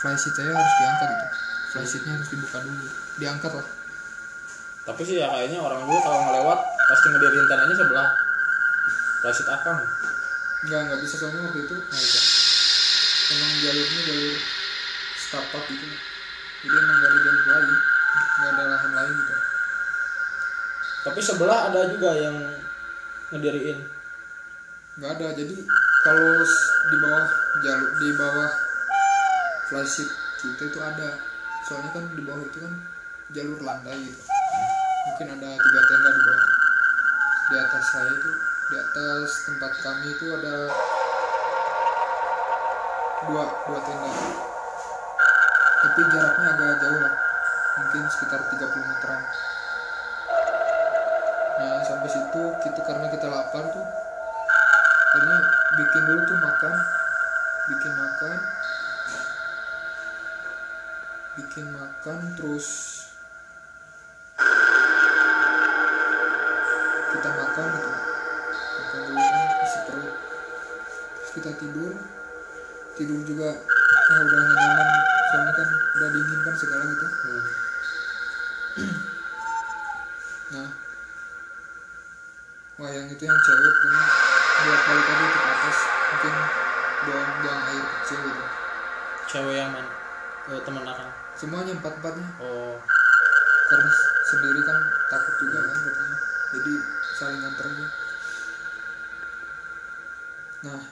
flysheet 0.00 0.34
saya 0.34 0.50
harus 0.56 0.74
diangkat 0.80 1.08
gitu. 1.12 1.26
Flysheetnya 1.66 2.12
harus 2.16 2.28
dibuka 2.32 2.58
dulu 2.64 2.86
diangkat 3.20 3.52
lah. 3.52 3.66
Tapi 4.86 5.02
sih 5.04 5.16
ya 5.20 5.26
kayaknya 5.28 5.58
orang 5.60 5.84
juga 5.84 6.00
kalau 6.00 6.18
ngelewat 6.30 6.58
pasti 6.64 7.06
ngedirin 7.12 7.44
tendanya 7.44 7.76
sebelah. 7.76 8.08
Rasid 9.26 9.48
akang 9.50 9.80
nggak 10.64 10.80
nggak 10.88 11.00
bisa 11.04 11.14
soalnya 11.20 11.44
waktu 11.44 11.60
itu. 11.68 11.76
Nggak 11.76 12.00
bisa 12.00 12.20
emang 13.26 13.52
jalurnya 13.58 14.00
jalur 14.06 14.36
setapak 15.18 15.64
gitu. 15.68 15.86
Jadi 16.64 16.74
emang 16.78 16.96
nggak 16.96 17.10
ada 17.10 17.20
jalur 17.20 17.44
lain 17.50 17.76
nggak 18.16 18.50
ada 18.52 18.64
lahan 18.68 18.92
lain 18.92 19.14
gitu. 19.16 19.34
Tapi 21.06 21.20
sebelah 21.22 21.60
ada 21.70 21.80
juga 21.90 22.10
yang 22.18 22.36
ngediriin. 23.30 23.78
Nggak 24.98 25.10
ada. 25.18 25.28
Jadi 25.38 25.56
kalau 26.02 26.32
di 26.90 26.96
bawah 27.02 27.26
jalur 27.62 27.90
di 27.98 28.08
bawah 28.18 28.50
flysheet 29.70 30.10
kita 30.42 30.64
itu 30.70 30.78
ada. 30.82 31.10
Soalnya 31.66 31.90
kan 31.94 32.04
di 32.14 32.22
bawah 32.22 32.42
itu 32.46 32.58
kan 32.62 32.74
jalur 33.34 33.58
landai 33.62 33.98
gitu. 34.02 34.22
Mungkin 35.06 35.26
ada 35.38 35.50
tiga 35.54 35.80
tenda 35.86 36.10
di 36.10 36.22
bawah. 36.26 36.44
Di 37.46 37.54
atas 37.62 37.84
saya 37.94 38.10
itu 38.10 38.30
di 38.66 38.74
atas 38.74 39.46
tempat 39.46 39.72
kami 39.78 40.10
itu 40.10 40.26
ada 40.34 40.66
dua 43.30 43.44
dua 43.46 43.80
tenda. 43.86 44.10
Tapi 45.86 46.00
jaraknya 46.10 46.48
agak 46.50 46.74
jauh 46.82 46.98
lah. 46.98 47.14
Mungkin 47.76 48.02
sekitar 48.10 48.40
30 48.50 48.58
meteran. 48.90 49.22
Nah 51.56 51.78
sampai 51.86 52.08
situ 52.10 52.42
kita 52.66 52.80
karena 52.82 53.06
kita 53.12 53.26
lapar 53.30 53.64
tuh 53.70 53.86
akhirnya 55.16 55.40
bikin 55.80 56.02
dulu 56.04 56.20
tuh 56.28 56.38
makan 56.42 56.74
bikin 57.70 57.92
makan 57.96 58.36
bikin 61.40 61.66
makan 61.72 62.18
terus 62.36 62.68
kita 67.16 67.30
makan 67.32 67.66
gitu 67.80 68.15
isi 69.66 69.78
perut 69.90 70.16
terus 71.16 71.30
kita 71.36 71.50
tidur. 71.60 71.92
Tidur 72.96 73.20
juga 73.28 73.48
ah 73.52 74.18
udah 74.24 74.40
nyaman. 74.40 74.88
Soalnya 75.26 75.52
kan 75.52 75.68
udah 75.68 76.08
dingin 76.14 76.40
kan 76.40 76.54
segala 76.56 76.84
gitu. 76.88 77.06
Nah. 80.46 80.70
Wah 82.78 82.90
yang 82.94 83.10
itu 83.10 83.18
yang 83.26 83.34
cewek 83.34 83.72
punya 83.82 84.02
buat 84.62 84.80
balik 84.86 85.06
aja 85.10 85.26
ke 85.26 85.40
atas 85.42 85.78
mungkin 86.06 86.34
buang 87.02 87.30
buang 87.42 87.60
air 87.66 87.84
kecil 87.98 88.18
gitu. 88.22 88.44
Cewek 89.26 89.54
yang 89.58 89.74
mana? 89.74 89.90
Eh, 90.46 90.60
teman 90.62 90.86
akang 90.86 91.10
semuanya 91.34 91.74
empat 91.74 91.98
empatnya 91.98 92.28
oh. 92.38 92.78
Karena 93.66 93.90
sendiri 94.30 94.60
kan 94.62 94.78
takut 95.10 95.34
juga 95.42 95.58
kan 95.66 95.76
katanya. 95.82 96.18
Jadi 96.54 96.72
saling 97.18 97.40
nganter 97.42 97.66
aja 97.66 97.86
nah 100.66 100.82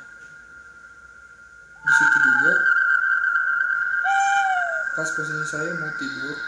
di 1.84 1.92
situ 1.92 2.18
juga 2.22 2.52
pas 4.94 5.08
posisi 5.10 5.44
saya 5.50 5.74
mau 5.74 5.90
tidur 5.98 6.38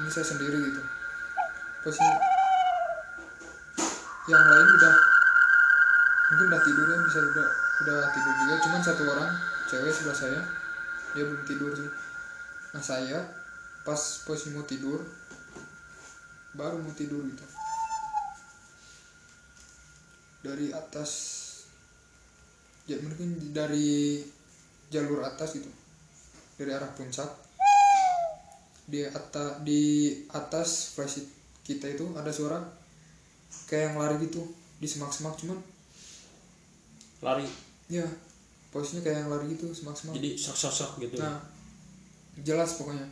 ini 0.00 0.08
saya 0.08 0.22
sendiri 0.22 0.58
gitu. 0.70 0.82
Posisi 1.82 2.08
yang 4.30 4.44
lain 4.46 4.68
udah 4.78 4.94
mungkin 6.30 6.46
udah 6.46 6.62
tidur 6.62 6.86
ya 6.86 6.98
bisa 7.04 7.18
udah 7.20 7.48
udah 7.84 7.98
tidur 8.14 8.34
juga. 8.46 8.54
Cuman 8.64 8.80
satu 8.80 9.02
orang 9.10 9.30
cewek 9.66 9.92
sebelah 9.92 10.16
saya 10.16 10.40
dia 11.12 11.26
belum 11.26 11.42
tidur 11.44 11.74
sih. 11.74 11.90
Nah 12.70 12.82
saya 12.86 13.18
pas 13.82 14.00
posisi 14.22 14.54
mau 14.54 14.62
tidur 14.62 15.02
baru 16.54 16.78
mau 16.78 16.94
tidur 16.94 17.26
gitu. 17.26 17.44
Dari 20.40 20.72
atas 20.72 21.10
ya 22.88 22.96
mungkin 23.00 23.52
dari 23.52 24.22
jalur 24.92 25.24
atas 25.24 25.58
gitu. 25.58 25.70
Dari 26.56 26.70
arah 26.72 26.92
puncak. 26.92 27.28
Di 28.90 29.06
atas 29.06 29.62
di 29.62 29.82
atas 30.30 30.94
flysheet 30.96 31.26
kita 31.62 31.86
itu 31.86 32.10
ada 32.18 32.32
suara 32.34 32.58
kayak 33.70 33.94
yang 33.94 33.96
lari 34.02 34.16
gitu 34.26 34.42
di 34.80 34.86
semak-semak 34.86 35.36
cuman. 35.38 35.58
Lari? 37.20 37.46
Ya 37.90 38.06
posisinya 38.70 39.02
kayak 39.02 39.26
yang 39.26 39.30
lari 39.30 39.54
gitu 39.54 39.70
semak-semak. 39.74 40.14
Jadi 40.18 40.38
sok 40.38 40.56
sok 40.56 40.72
sok 40.74 40.90
gitu 41.02 41.18
Nah, 41.18 41.42
jelas 42.42 42.78
pokoknya. 42.78 43.06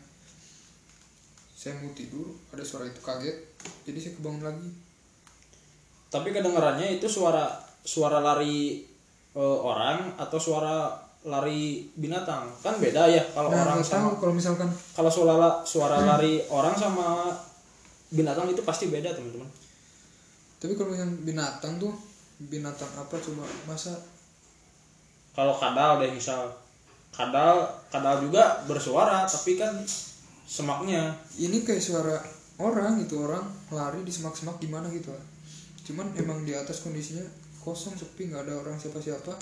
Saya 1.59 1.75
mau 1.83 1.91
tidur, 1.91 2.39
ada 2.55 2.63
suara 2.63 2.87
itu 2.87 3.03
kaget, 3.03 3.35
jadi 3.83 3.99
saya 3.99 4.15
kebangun 4.15 4.47
lagi. 4.47 4.71
tapi 6.09 6.33
kedengarannya 6.33 6.97
itu 6.97 7.05
suara 7.05 7.53
suara 7.85 8.23
lari 8.23 8.81
eh, 9.39 9.59
orang 9.63 10.19
atau 10.19 10.39
suara 10.39 10.91
lari 11.27 11.87
binatang. 11.95 12.51
Kan 12.59 12.79
beda 12.83 13.07
ya 13.07 13.23
kalau 13.35 13.51
Nah, 13.51 13.63
orang 13.67 13.83
sama 13.83 14.15
kalau 14.19 14.35
misalkan, 14.35 14.67
kalau 14.95 15.11
suara 15.11 15.63
suara 15.63 16.03
lari 16.03 16.43
orang 16.51 16.75
sama 16.75 17.31
binatang 18.11 18.51
itu 18.51 18.63
pasti 18.67 18.91
beda 18.91 19.15
teman-teman. 19.15 19.47
Tapi 20.59 20.75
kalau 20.75 20.91
yang 20.95 21.11
binatang 21.23 21.79
tuh 21.79 21.95
binatang 22.51 22.91
apa 22.99 23.15
coba? 23.19 23.47
Masa 23.67 23.95
kalau 25.35 25.55
kadal 25.55 26.03
deh 26.03 26.11
misal. 26.11 26.51
Kadal 27.15 27.67
kadal 27.91 28.23
juga 28.23 28.63
bersuara 28.67 29.27
tapi 29.27 29.55
kan 29.59 29.75
semaknya. 30.47 31.15
Ini 31.39 31.63
kayak 31.63 31.83
suara 31.83 32.19
orang 32.59 32.99
gitu 33.03 33.23
orang 33.27 33.47
lari 33.71 34.03
di 34.03 34.11
semak-semak 34.11 34.59
gimana 34.59 34.91
gitu. 34.91 35.15
Cuman 35.87 36.11
emang 36.19 36.43
di 36.43 36.53
atas 36.55 36.83
kondisinya 36.83 37.23
kosong 37.63 37.95
sepi 37.99 38.31
nggak 38.31 38.49
ada 38.49 38.55
orang 38.61 38.79
siapa-siapa. 38.79 39.35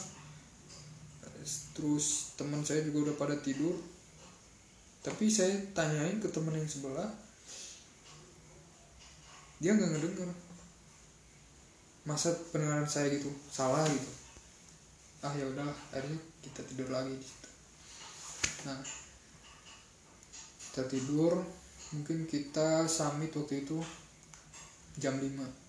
Terus 1.77 2.35
teman 2.35 2.65
saya 2.67 2.83
juga 2.83 3.11
udah 3.11 3.17
pada 3.21 3.37
tidur. 3.39 3.77
Tapi 5.05 5.31
saya 5.31 5.55
tanyain 5.71 6.19
ke 6.19 6.27
teman 6.35 6.59
yang 6.59 6.67
sebelah, 6.67 7.07
dia 9.63 9.79
nggak 9.79 9.91
ngedenger. 9.95 10.31
Masa 12.03 12.35
pendengaran 12.51 12.91
saya 12.91 13.15
gitu 13.15 13.31
salah 13.51 13.87
gitu. 13.87 14.11
Ah 15.23 15.31
ya 15.39 15.47
udah, 15.47 15.71
akhirnya 15.95 16.19
kita 16.43 16.67
tidur 16.67 16.91
lagi 16.91 17.15
di 17.15 17.23
situ. 17.23 17.51
Nah, 18.67 18.83
kita 20.75 20.83
tidur 20.91 21.39
mungkin 21.95 22.27
kita 22.27 22.91
summit 22.91 23.31
waktu 23.31 23.63
itu 23.63 23.79
jam 24.99 25.17
5 25.23 25.66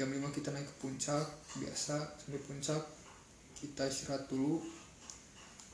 jam 0.00 0.08
5 0.08 0.32
kita 0.32 0.48
naik 0.48 0.64
ke 0.64 0.74
puncak 0.80 1.20
biasa 1.60 2.00
sampai 2.16 2.40
puncak. 2.48 2.80
Kita 3.52 3.84
istirahat 3.84 4.24
dulu. 4.32 4.64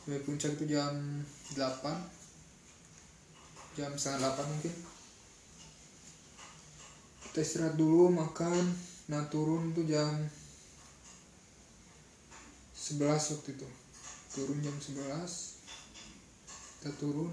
Sampai 0.03 0.19
puncak 0.27 0.59
itu 0.59 0.75
jam 0.75 1.23
8 1.55 1.63
jam 3.79 3.95
setengah 3.95 4.35
8 4.35 4.51
mungkin. 4.51 4.75
Kita 7.31 7.39
istirahat 7.39 7.79
dulu 7.79 8.11
makan. 8.11 8.67
Nah 9.15 9.31
turun 9.31 9.71
tuh 9.71 9.87
jam 9.87 10.11
11 12.75 13.07
waktu 13.07 13.55
itu. 13.55 13.69
Turun 14.35 14.59
jam 14.59 14.75
11 14.75 15.07
kita 16.83 16.91
turun. 16.99 17.31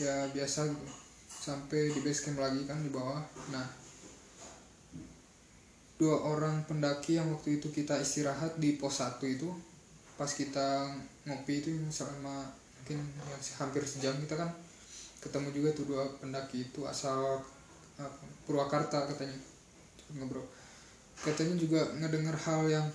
Ya 0.00 0.32
biasa 0.32 0.72
gitu. 0.72 0.88
Sampai 1.28 1.92
di 1.92 2.00
base 2.00 2.24
camp 2.24 2.40
lagi 2.40 2.64
kan 2.64 2.80
di 2.80 2.88
bawah. 2.88 3.20
Nah 3.52 3.83
dua 5.94 6.18
orang 6.26 6.66
pendaki 6.66 7.14
yang 7.22 7.30
waktu 7.30 7.62
itu 7.62 7.70
kita 7.70 7.94
istirahat 8.02 8.58
di 8.58 8.74
pos 8.74 8.98
1 8.98 9.22
itu 9.30 9.46
pas 10.18 10.26
kita 10.26 10.90
ngopi 11.26 11.62
itu 11.62 11.70
selama 11.90 12.50
mungkin 12.82 12.98
ya, 13.02 13.36
hampir 13.62 13.82
sejam 13.86 14.14
kita 14.18 14.34
kan 14.34 14.50
ketemu 15.22 15.48
juga 15.54 15.70
tuh 15.72 15.86
dua 15.88 16.02
pendaki 16.18 16.66
itu 16.70 16.82
asal 16.84 17.40
apa, 17.96 18.24
Purwakarta 18.44 19.06
katanya. 19.08 19.38
Cepet 19.96 20.14
ngobrol. 20.18 20.44
Katanya 21.22 21.54
juga 21.56 21.80
ngedengar 21.96 22.36
hal 22.36 22.66
yang 22.68 22.86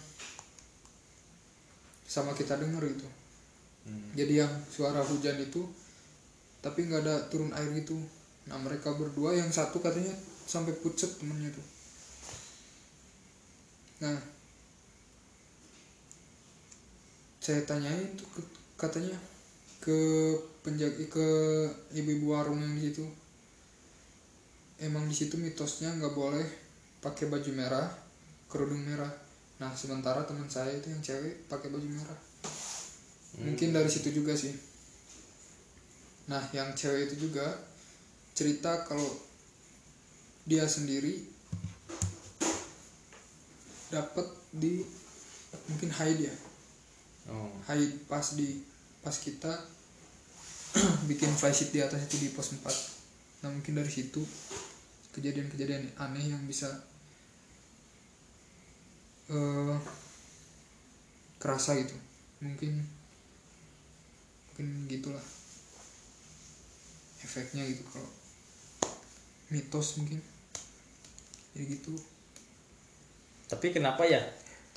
sama 2.06 2.36
kita 2.36 2.60
dengar 2.60 2.84
gitu. 2.84 3.08
Jadi 4.14 4.44
yang 4.44 4.54
suara 4.70 5.02
hujan 5.02 5.40
itu 5.40 5.66
tapi 6.60 6.86
nggak 6.86 7.02
ada 7.08 7.16
turun 7.32 7.50
air 7.56 7.72
gitu. 7.80 7.98
Nah 8.52 8.60
mereka 8.60 8.94
berdua 8.94 9.34
yang 9.34 9.50
satu 9.50 9.82
katanya 9.82 10.14
sampai 10.46 10.76
pucet 10.78 11.18
temennya 11.18 11.50
tuh 11.50 11.79
nah 14.00 14.20
saya 17.40 17.66
tanyain 17.66 18.14
tuh 18.14 18.30
katanya 18.78 19.18
ke 19.80 20.00
penjaga 20.62 21.02
ke 21.08 21.28
ibu-ibu 21.96 22.36
warung 22.36 22.60
yang 22.60 22.76
di 22.76 22.92
situ. 22.92 23.08
Emang 24.80 25.08
di 25.08 25.16
situ 25.16 25.40
mitosnya 25.40 25.92
nggak 25.98 26.14
boleh 26.14 26.46
pakai 27.00 27.32
baju 27.32 27.52
merah 27.56 27.88
kerudung 28.52 28.84
merah. 28.86 29.10
Nah 29.58 29.72
sementara 29.74 30.28
teman 30.28 30.46
saya 30.52 30.78
itu 30.78 30.92
yang 30.92 31.02
cewek 31.02 31.48
pakai 31.48 31.72
baju 31.72 31.90
merah. 31.90 32.20
Mungkin 33.40 33.72
dari 33.72 33.90
situ 33.90 34.12
juga 34.14 34.36
sih. 34.36 34.54
Nah 36.28 36.44
yang 36.54 36.76
cewek 36.76 37.10
itu 37.10 37.32
juga 37.32 37.50
cerita 38.36 38.84
kalau 38.86 39.10
dia 40.46 40.70
sendiri 40.70 41.39
dapat 43.90 44.26
di 44.54 44.86
mungkin 45.70 45.90
haid 45.90 46.30
ya. 46.30 46.36
Oh. 47.30 47.50
Haid 47.70 48.10
pas 48.10 48.26
di 48.38 48.62
pas 49.02 49.14
kita 49.14 49.50
bikin 51.10 51.34
flysheet 51.34 51.74
di 51.74 51.82
atas 51.82 52.06
itu 52.06 52.30
di 52.30 52.30
pos 52.30 52.54
4 52.54 52.62
nah 53.40 53.48
mungkin 53.48 53.80
dari 53.80 53.88
situ 53.88 54.20
kejadian-kejadian 55.16 55.96
aneh 55.96 56.36
yang 56.36 56.44
bisa 56.44 56.68
eh 59.32 59.78
kerasa 61.40 61.80
gitu. 61.80 61.96
Mungkin 62.44 62.84
mungkin 64.52 64.68
gitulah 64.92 65.24
efeknya 67.24 67.64
gitu 67.64 67.82
kalau 67.90 68.12
mitos 69.50 69.98
mungkin. 69.98 70.20
Ya 71.56 71.64
gitu 71.66 71.96
tapi 73.50 73.74
kenapa 73.74 74.06
ya? 74.06 74.22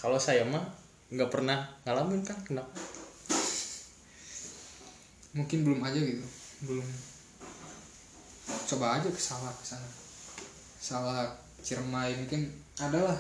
Kalau 0.01 0.17
saya 0.17 0.49
mah 0.49 0.65
nggak 1.13 1.29
pernah 1.29 1.69
ngalamin 1.85 2.25
kan 2.25 2.41
kenapa? 2.41 2.73
Mungkin 5.37 5.59
belum 5.61 5.85
aja 5.85 6.01
gitu. 6.01 6.25
Belum. 6.65 6.89
Coba 8.65 8.97
aja 8.97 9.13
ke 9.13 9.21
salah 9.21 9.53
ke 9.61 9.65
sana. 9.69 9.89
Salah 10.81 11.29
Ciremai 11.61 12.17
mungkin 12.17 12.49
ada 12.81 13.13
lah. 13.13 13.19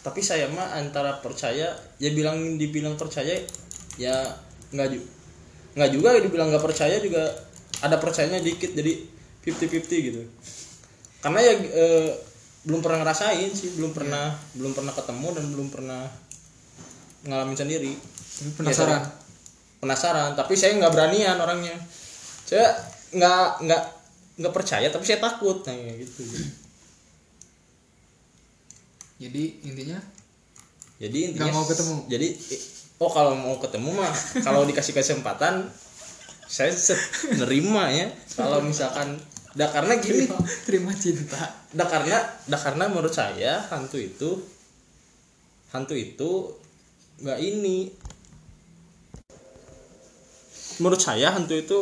Tapi 0.00 0.24
saya 0.24 0.48
mah 0.48 0.80
antara 0.80 1.20
percaya 1.20 1.76
ya 2.00 2.10
bilang 2.16 2.56
dibilang 2.56 2.96
percaya 2.96 3.36
ya 4.00 4.16
nggak 4.72 4.88
juga 4.96 5.06
nggak 5.76 5.90
juga 5.92 6.08
dibilang 6.24 6.48
nggak 6.48 6.64
percaya 6.64 6.96
juga 7.04 7.28
ada 7.84 8.00
percayanya 8.00 8.40
dikit 8.40 8.72
jadi 8.72 8.96
50-50 9.44 10.08
gitu. 10.08 10.22
Karena 11.20 11.40
ya 11.44 11.52
eh, 11.52 12.10
belum 12.66 12.82
pernah 12.82 12.98
ngerasain 13.06 13.50
sih 13.54 13.78
belum 13.78 13.94
pernah 13.94 14.34
belum 14.58 14.74
pernah 14.74 14.90
ketemu 14.90 15.28
dan 15.38 15.44
belum 15.54 15.68
pernah 15.70 16.02
ngalamin 17.26 17.54
sendiri. 17.58 17.94
Tapi 17.94 18.50
penasaran? 18.58 19.00
Ya, 19.00 19.02
penasaran 19.78 20.30
tapi 20.34 20.58
saya 20.58 20.74
nggak 20.74 20.92
beranian 20.92 21.38
orangnya. 21.38 21.78
Saya 22.46 22.74
nggak 23.14 23.66
nggak 23.66 23.82
nggak 24.42 24.54
percaya 24.54 24.90
tapi 24.90 25.04
saya 25.06 25.22
takut. 25.22 25.62
Nah 25.62 25.74
gitu. 25.94 26.22
Jadi 29.22 29.44
intinya? 29.64 29.98
Jadi 30.98 31.18
intinya 31.32 31.48
Nggak 31.48 31.56
mau 31.56 31.66
ketemu? 31.68 31.96
jadi 32.08 32.28
oh 32.96 33.10
kalau 33.12 33.32
mau 33.36 33.56
ketemu 33.60 33.90
mah 33.92 34.12
kalau 34.40 34.64
dikasih 34.64 34.96
kesempatan 34.96 35.68
saya 36.46 36.72
nerima 37.40 37.90
ya. 37.94 38.06
Kalau 38.34 38.58
misalkan 38.62 39.18
dah 39.56 39.68
karena 39.72 39.96
gini. 39.98 40.28
terima, 40.28 40.38
terima 40.68 40.92
cinta. 40.92 41.42
Dah 41.72 41.88
karena 41.88 42.20
dah 42.46 42.60
karena 42.60 42.84
menurut 42.92 43.12
saya 43.12 43.64
hantu 43.72 43.96
itu 43.96 44.36
hantu 45.72 45.96
itu 45.96 46.52
nggak 47.24 47.40
ini. 47.40 47.90
Menurut 50.76 51.00
saya 51.00 51.32
hantu 51.32 51.56
itu 51.56 51.80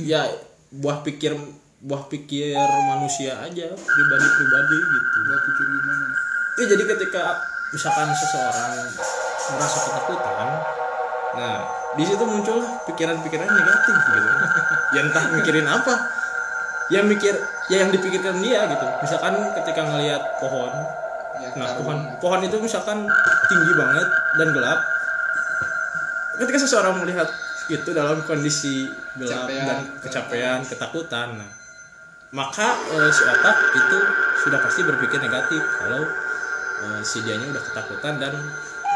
ya 0.00 0.24
buah 0.72 1.04
pikir 1.04 1.36
buah 1.84 2.08
pikir 2.08 2.56
manusia 2.88 3.36
aja 3.44 3.68
pribadi 3.76 4.28
pribadi 4.40 4.78
gitu. 4.80 5.18
Gua 5.28 5.38
pikir 5.44 5.64
gimana? 5.68 6.06
Ya 6.56 6.64
jadi 6.72 6.84
ketika 6.96 7.22
misalkan 7.76 8.08
seseorang 8.16 8.72
merasa 9.46 9.78
ketakutan, 9.84 10.48
nah 11.36 11.56
di 11.94 12.04
situ 12.08 12.24
muncul 12.24 12.64
pikiran-pikiran 12.88 13.46
negatif 13.46 13.96
gitu. 14.00 14.30
ya 14.96 15.00
entah 15.04 15.24
mikirin 15.36 15.68
apa, 15.68 15.94
ya 16.92 17.00
mikir 17.02 17.34
ya 17.72 17.86
yang 17.86 17.90
dipikirkan 17.90 18.38
dia 18.42 18.66
gitu. 18.70 18.86
Misalkan 19.02 19.34
ketika 19.58 19.80
ngelihat 19.82 20.22
pohon, 20.38 20.72
ya 21.42 21.48
nah 21.58 21.74
pohon 21.78 21.98
pohon 22.22 22.40
itu 22.46 22.56
misalkan 22.62 23.06
tinggi 23.50 23.72
banget 23.74 24.08
dan 24.38 24.48
gelap. 24.54 24.80
Ketika 26.36 26.58
seseorang 26.68 27.00
melihat 27.00 27.28
itu 27.66 27.90
dalam 27.90 28.22
kondisi 28.22 28.86
gelap 29.18 29.50
Kecapean. 29.50 29.66
dan 29.66 29.78
kecapean, 30.04 30.58
ketakutan, 30.62 31.28
nah, 31.34 31.50
maka 32.30 32.78
eh, 32.94 33.10
si 33.10 33.22
otak 33.26 33.56
itu 33.74 33.98
sudah 34.46 34.58
pasti 34.62 34.80
berpikir 34.86 35.18
negatif 35.18 35.62
kalau 35.82 36.02
eh, 36.86 37.00
si 37.02 37.22
dianya 37.26 37.50
udah 37.50 37.62
ketakutan 37.62 38.14
dan 38.22 38.34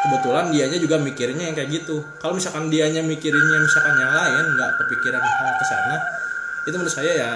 kebetulan 0.00 0.46
dianya 0.48 0.78
juga 0.80 0.96
mikirnya 0.96 1.50
yang 1.50 1.56
kayak 1.56 1.70
gitu 1.70 2.04
kalau 2.18 2.38
misalkan 2.38 2.72
dianya 2.72 3.04
mikirinnya 3.04 3.58
misalkan 3.60 3.94
yang 4.00 4.12
lain 4.12 4.44
nggak 4.56 4.70
kepikiran 4.80 5.20
hal 5.20 5.50
ke 5.60 5.64
sana 5.68 5.96
itu 6.68 6.74
menurut 6.76 6.94
saya 6.94 7.12
ya 7.12 7.30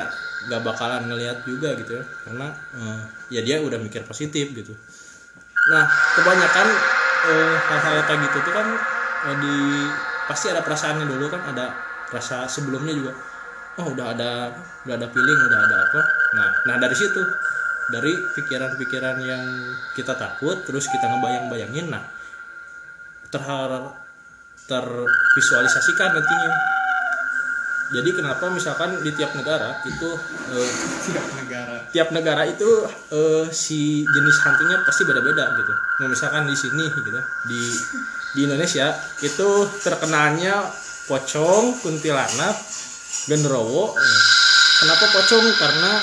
nggak 0.49 0.63
bakalan 0.65 1.03
ngelihat 1.09 1.43
juga 1.47 1.73
gitu 1.79 2.01
ya. 2.01 2.05
Karena 2.29 2.49
eh, 2.77 3.03
ya 3.35 3.41
dia 3.45 3.57
udah 3.61 3.79
mikir 3.81 4.05
positif 4.05 4.53
gitu. 4.53 4.73
Nah 5.73 5.85
kebanyakan 6.19 6.67
eh, 7.31 7.57
hal-hal 7.59 7.97
kayak 8.05 8.21
gitu 8.31 8.39
tuh 8.45 8.53
kan 8.53 8.67
eh, 9.33 9.37
di 9.41 9.57
pasti 10.29 10.53
ada 10.53 10.65
perasaannya 10.65 11.07
dulu 11.09 11.29
kan 11.29 11.43
ada 11.53 11.73
rasa 12.13 12.49
sebelumnya 12.49 12.95
juga 12.95 13.13
oh 13.75 13.91
udah 13.91 14.15
ada 14.15 14.55
udah 14.87 14.95
ada 14.95 15.07
feeling 15.11 15.41
udah 15.51 15.61
ada 15.61 15.77
apa. 15.89 16.01
Nah 16.37 16.49
nah 16.69 16.77
dari 16.81 16.97
situ 16.97 17.21
dari 17.93 18.13
pikiran-pikiran 18.33 19.17
yang 19.21 19.45
kita 19.93 20.17
takut 20.17 20.57
terus 20.65 20.89
kita 20.89 21.05
ngebayang-bayangin 21.05 21.93
nah 21.93 22.01
terhar 23.29 23.93
tervisualisasikan 24.65 26.17
nantinya 26.17 26.51
jadi 27.95 28.11
kenapa 28.11 28.51
misalkan 28.51 28.99
di 28.99 29.15
tiap 29.15 29.31
negara 29.39 29.79
itu 29.87 30.09
eh, 30.51 30.71
tiap 31.07 31.27
negara 31.39 31.75
tiap 31.95 32.09
negara 32.11 32.43
itu 32.43 32.67
eh, 33.15 33.47
si 33.55 34.03
jenis 34.11 34.43
hantunya 34.43 34.83
pasti 34.83 35.07
beda-beda 35.07 35.55
gitu. 35.55 35.71
Nah, 36.03 36.11
misalkan 36.11 36.51
di 36.51 36.59
sini 36.59 36.91
gitu 36.91 37.23
di 37.47 37.61
di 38.35 38.41
Indonesia 38.51 38.91
itu 39.23 39.49
terkenalnya 39.87 40.67
pocong, 41.07 41.79
kuntilanak, 41.79 42.59
genderowo. 43.31 43.95
Kenapa 44.83 45.07
pocong? 45.15 45.47
Karena 45.55 46.03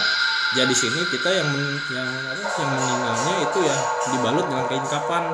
ya 0.55 0.63
di 0.63 0.75
sini 0.75 1.03
kita 1.11 1.27
yang 1.27 1.47
men- 1.51 1.83
yang 1.91 2.07
apa, 2.07 2.47
yang 2.63 2.71
meninggalnya 2.71 3.33
itu 3.43 3.59
ya 3.67 3.75
dibalut 4.15 4.47
dengan 4.47 4.63
kain 4.71 4.87
kapan. 4.87 5.27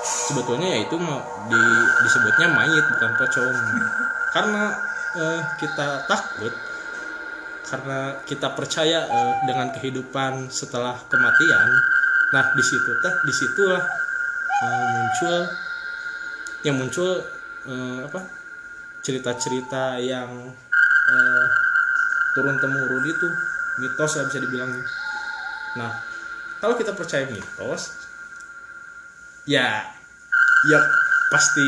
Sebetulnya 0.00 0.70
ya 0.70 0.78
itu 0.86 0.96
mau 0.96 1.18
di, 1.50 1.60
disebutnya 2.06 2.46
mayit 2.54 2.86
bukan 2.94 3.10
pocong. 3.18 3.52
Karena 4.30 4.70
eh, 5.16 5.40
kita 5.58 6.06
takut 6.06 6.54
karena 7.70 8.18
kita 8.26 8.50
percaya 8.54 9.06
eh, 9.06 9.32
dengan 9.46 9.70
kehidupan 9.74 10.50
setelah 10.50 10.98
kematian. 11.06 11.68
Nah 12.30 12.44
di 12.54 12.62
situ 12.62 12.90
teh 13.02 13.14
di 13.26 13.32
situlah 13.34 13.82
eh, 14.62 14.84
muncul 14.90 15.36
yang 16.62 16.76
muncul 16.78 17.10
eh, 17.66 17.98
apa 18.06 18.20
cerita-cerita 19.00 19.98
yang 19.98 20.30
eh, 21.10 21.46
turun 22.36 22.56
temurun 22.62 23.04
itu 23.06 23.28
mitos 23.80 24.18
lah 24.18 24.24
bisa 24.30 24.38
dibilang. 24.38 24.70
Nah 25.78 25.90
kalau 26.60 26.74
kita 26.76 26.92
percaya 26.94 27.26
mitos 27.26 28.10
ya 29.48 29.82
ya 30.68 30.78
pasti 31.32 31.66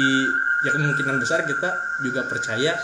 ya 0.63 0.71
kemungkinan 0.77 1.17
besar 1.19 1.43
kita 1.49 1.71
juga 2.05 2.29
percaya 2.29 2.77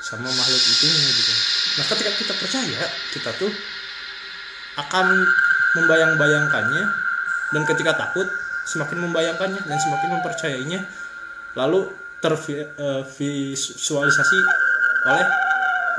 sama 0.00 0.32
makhluk 0.32 0.64
itu 0.64 0.88
gitu. 0.88 1.32
Nah 1.76 1.84
ketika 1.84 2.08
kita 2.16 2.32
percaya 2.40 2.88
kita 3.12 3.36
tuh 3.36 3.52
akan 4.80 5.28
membayang-bayangkannya 5.76 6.84
dan 7.52 7.62
ketika 7.68 7.92
takut 7.94 8.26
semakin 8.64 8.98
membayangkannya 9.04 9.60
dan 9.60 9.78
semakin 9.78 10.08
mempercayainya 10.18 10.88
lalu 11.52 11.92
tervisualisasi 12.24 14.40
oleh 15.04 15.28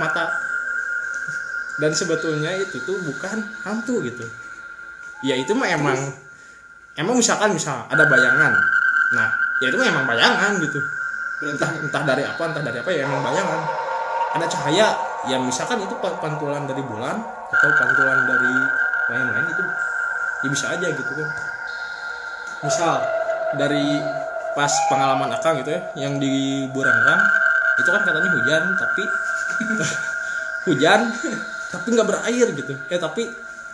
mata. 0.02 0.34
Dan 1.82 1.98
sebetulnya 1.98 2.54
itu 2.62 2.78
tuh 2.86 2.94
bukan 3.02 3.42
hantu 3.66 4.06
gitu. 4.06 4.22
Ya 5.26 5.34
itu 5.38 5.54
mah 5.58 5.66
emang 5.70 5.98
emang 6.98 7.18
misalkan 7.18 7.54
misal 7.58 7.86
ada 7.90 8.06
bayangan. 8.06 8.54
Nah 9.18 9.34
ya 9.62 9.70
itu 9.70 9.78
mah 9.82 9.90
emang 9.90 10.06
bayangan 10.10 10.62
gitu. 10.62 10.80
Entah 11.42 11.74
entah 11.82 12.06
dari 12.06 12.22
apa 12.22 12.54
entah 12.54 12.62
dari 12.62 12.78
apa 12.82 12.92
ya 12.94 13.10
emang 13.10 13.26
bayangan 13.26 13.66
ada 14.32 14.46
cahaya 14.48 14.88
yang 15.28 15.44
misalkan 15.44 15.84
itu 15.84 15.94
pa- 16.00 16.16
pantulan 16.24 16.64
dari 16.64 16.82
bulan 16.82 17.20
atau 17.52 17.70
pantulan 17.76 18.20
dari 18.24 18.54
lain-lain 19.12 19.48
itu 19.52 19.64
ya 20.42 20.50
bisa 20.50 20.66
aja 20.72 20.88
gitu 20.88 21.12
kan. 21.12 21.30
Misal 22.64 22.94
dari 23.60 24.00
pas 24.56 24.72
pengalaman 24.88 25.32
akang 25.36 25.60
gitu 25.64 25.72
ya 25.76 25.82
yang 26.08 26.20
di 26.20 26.68
Burangrang 26.72 27.22
itu 27.80 27.90
kan 27.92 28.02
katanya 28.04 28.30
hujan 28.36 28.64
tapi 28.76 29.04
hujan 30.72 31.00
tapi 31.72 31.88
nggak 31.92 32.08
berair 32.08 32.48
gitu. 32.56 32.74
Eh 32.88 33.00
tapi 33.00 33.28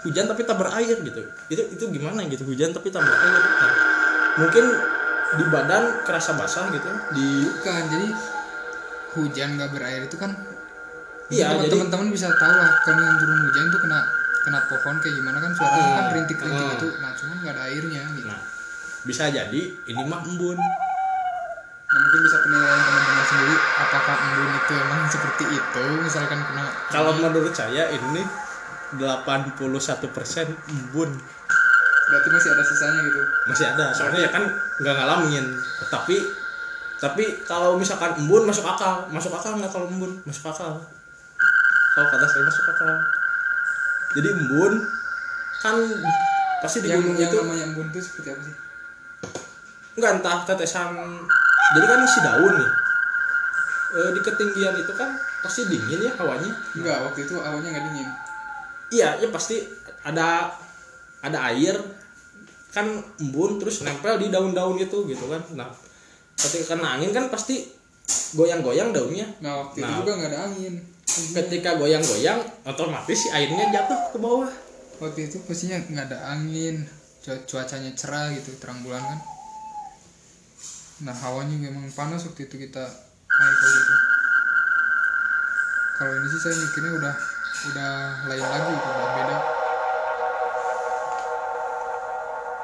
hujan 0.05 0.25
tapi 0.25 0.41
tak 0.41 0.57
berair 0.57 0.97
gitu. 1.01 1.21
Itu 1.53 1.61
itu 1.69 1.83
gimana 1.93 2.25
gitu? 2.25 2.45
Hujan 2.49 2.73
tapi 2.73 2.89
tak 2.89 3.05
berair. 3.05 3.41
Nah, 3.41 3.73
mungkin 4.41 4.65
di 5.37 5.43
badan 5.51 6.07
kerasa 6.07 6.39
basah 6.39 6.71
gitu 6.71 6.87
di 7.11 7.27
bukan 7.51 7.83
jadi 7.91 8.07
hujan 9.17 9.49
nggak 9.59 9.71
berair 9.75 10.01
itu 10.07 10.15
kan 10.15 10.31
Iya, 11.28 11.47
teman- 11.49 11.61
jadi- 11.61 11.71
teman-teman 11.73 12.07
bisa 12.09 12.28
tahu 12.32 12.53
lah 12.53 12.71
kalau 12.82 13.01
yang 13.01 13.17
turun 13.17 13.39
hujan 13.41 13.63
itu 13.65 13.78
kena 13.80 13.99
kena 14.41 14.59
pohon 14.63 14.95
kayak 14.97 15.11
gimana 15.13 15.38
kan 15.38 15.51
suaranya 15.51 15.84
Hmm. 15.84 15.97
kan 15.97 16.05
rintik-rintik 16.13 16.55
Hmm. 16.63 16.78
itu 16.78 16.88
nah 16.97 17.11
cuman 17.13 17.36
nggak 17.38 17.53
ada 17.53 17.63
airnya 17.67 18.03
gitu. 18.15 18.28
Nah 18.28 18.39
bisa 19.03 19.23
jadi 19.28 19.61
ini 19.84 20.01
mah 20.03 20.21
embun. 20.21 20.55
Nah 20.55 21.97
mungkin 21.97 22.19
bisa 22.21 22.38
penilaian 22.39 22.80
teman-teman 22.82 23.25
sendiri 23.25 23.55
apakah 23.78 24.15
embun 24.17 24.49
itu 24.53 24.73
emang 24.78 25.01
seperti 25.13 25.45
itu 25.49 25.84
misalkan 25.99 26.39
kena 26.41 26.63
kalau 26.88 27.11
menurut 27.13 27.51
saya 27.51 27.84
ini 27.89 28.23
81% 28.95 29.51
embun. 30.65 31.11
Berarti 32.07 32.30
masih 32.32 32.49
ada 32.49 32.63
sisanya 32.63 32.99
gitu? 33.03 33.19
Masih 33.45 33.65
ada 33.67 33.86
soalnya 33.91 34.19
ya 34.21 34.32
kan 34.32 34.43
nggak 34.80 34.95
ngalamin. 34.95 35.45
Tapi 35.86 36.15
tapi 36.97 37.23
kalau 37.43 37.75
misalkan 37.75 38.15
embun 38.15 38.47
masuk 38.47 38.63
akal. 38.63 39.11
Masuk 39.11 39.30
akal 39.30 39.55
nggak 39.55 39.67
kalau 39.69 39.91
embun? 39.91 40.23
Masuk 40.23 40.47
akal 40.47 40.80
kalau 41.97 42.13
kata 42.13 42.25
saya 42.29 42.43
masuk 42.45 42.63
akal 42.69 42.89
jadi 44.13 44.27
embun 44.37 44.73
kan 45.57 45.75
pasti 46.61 46.85
di 46.85 46.93
yang, 46.93 47.01
gunung 47.01 47.17
yang 47.17 47.33
itu 47.33 47.37
namanya 47.41 47.63
embun 47.73 47.87
itu 47.89 47.99
seperti 48.01 48.29
apa 48.37 48.41
sih? 48.45 48.55
Nggak 49.97 50.11
entah 50.21 50.37
tetesan 50.45 50.93
jadi 51.73 51.85
kan 51.89 51.99
isi 52.05 52.19
daun 52.21 52.53
nih. 52.53 52.71
Eh, 53.87 54.09
di 54.13 54.21
ketinggian 54.21 54.75
itu 54.77 54.93
kan 54.93 55.09
pasti 55.41 55.65
dingin 55.65 56.05
ya 56.05 56.11
hawanya. 56.21 56.53
Enggak 56.77 56.97
waktu 57.09 57.19
itu 57.25 57.33
awalnya 57.41 57.69
nggak 57.73 57.85
dingin. 57.89 58.09
Iya 58.93 59.09
ya 59.17 59.27
pasti 59.33 59.65
ada 60.05 60.53
ada 61.25 61.39
air. 61.49 61.75
Kan 62.69 62.93
embun 63.17 63.57
terus 63.57 63.81
nempel 63.81 64.21
di 64.21 64.29
daun-daun 64.29 64.77
itu 64.77 64.97
gitu 65.09 65.25
kan. 65.25 65.41
Nah 65.57 65.69
ketika 66.37 66.77
kena 66.77 67.01
angin 67.01 67.09
kan 67.09 67.33
pasti 67.33 67.65
goyang-goyang 68.37 68.93
daunnya. 68.93 69.25
Nah 69.41 69.65
waktu 69.65 69.81
itu 69.81 69.89
Nah. 69.89 69.97
juga 70.05 70.11
nggak 70.21 70.29
ada 70.29 70.39
angin 70.53 70.73
ketika 71.07 71.79
goyang-goyang 71.79 72.43
otomatis 72.67 73.25
si 73.25 73.27
airnya 73.31 73.71
jatuh 73.71 74.11
ke 74.11 74.17
bawah. 74.19 74.51
Waktu 74.99 75.31
itu 75.31 75.39
pastinya 75.47 75.79
nggak 75.79 76.05
ada 76.11 76.19
angin 76.35 76.83
cu- 77.23 77.43
cuacanya 77.47 77.93
cerah 77.95 78.33
gitu 78.35 78.51
terang 78.59 78.83
bulan 78.83 79.01
kan. 79.01 79.19
Nah 81.07 81.15
hawanya 81.15 81.55
memang 81.69 81.87
panas 81.93 82.25
waktu 82.27 82.49
itu 82.49 82.57
kita 82.57 82.83
naik 83.27 83.55
kalau 83.57 83.73
gitu 83.77 83.93
kalau 85.97 86.13
ini 86.13 86.27
sih 86.29 86.41
saya 86.45 86.55
mikirnya 86.61 86.93
udah 86.93 87.15
udah 87.73 87.93
lain 88.29 88.45
lagi 88.45 88.69
gitu, 88.69 88.89
udah 88.93 89.09
beda. 89.17 89.37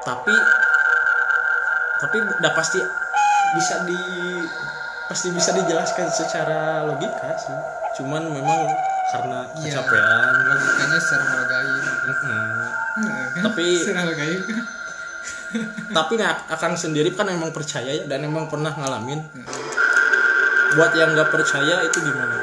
Tapi 0.06 0.34
tapi 1.98 2.16
udah 2.22 2.52
pasti 2.54 2.78
bisa 3.58 3.82
di 3.86 3.98
pasti 5.10 5.28
bisa 5.34 5.50
dijelaskan 5.54 6.06
secara 6.10 6.86
logika 6.86 7.34
sih 7.38 7.83
cuman 7.94 8.22
memang 8.26 8.60
karena 9.06 9.46
Iya. 9.54 9.78
kecapean 9.78 10.34
logikanya 10.44 10.98
secara 10.98 11.24
hal 11.24 11.42
gaib 11.46 11.84
Mm-mm. 12.04 12.46
Nah, 12.94 13.26
kan? 13.30 13.42
Tapi- 13.46 13.80
secara 13.80 14.02
kan 14.10 14.28
tapi 15.94 16.14
akan 16.50 16.72
sendiri 16.74 17.14
kan 17.14 17.30
emang 17.30 17.54
percaya 17.54 17.86
ya, 17.86 18.04
dan 18.10 18.26
emang 18.26 18.50
pernah 18.50 18.74
ngalamin. 18.74 19.22
Buat 20.74 20.92
yang 20.98 21.14
nggak 21.14 21.30
percaya 21.30 21.86
itu 21.86 21.98
gimana? 22.02 22.34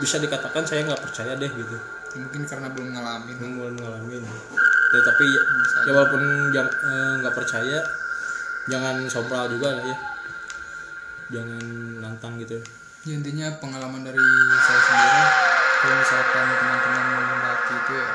Bisa 0.00 0.16
dikatakan 0.16 0.64
saya 0.64 0.88
nggak 0.88 1.02
percaya 1.04 1.36
deh 1.36 1.52
gitu. 1.52 1.76
Mungkin 2.16 2.42
karena 2.48 2.72
belum 2.72 2.96
ngalamin. 2.96 3.36
Belum 3.36 3.76
ngalamin. 3.76 4.22
Ya, 4.94 5.00
tapi 5.04 5.24
ya, 5.28 5.42
ya 5.84 5.90
walaupun 5.92 6.22
eh, 6.48 7.12
nggak 7.20 7.34
percaya 7.36 7.78
jangan 8.64 9.04
sombral 9.12 9.44
juga 9.52 9.76
lah 9.76 9.84
ya. 9.84 9.96
Jangan 11.28 11.60
nantang 12.00 12.40
gitu 12.40 12.56
ya, 12.60 12.64
intinya 13.04 13.52
pengalaman 13.60 14.00
dari 14.00 14.24
saya 14.64 14.80
sendiri 14.80 15.22
kalau 15.84 15.96
misalkan 16.00 16.46
teman-teman 16.56 17.04
mendaki 17.28 17.74
itu 17.76 17.92
ya 18.00 18.08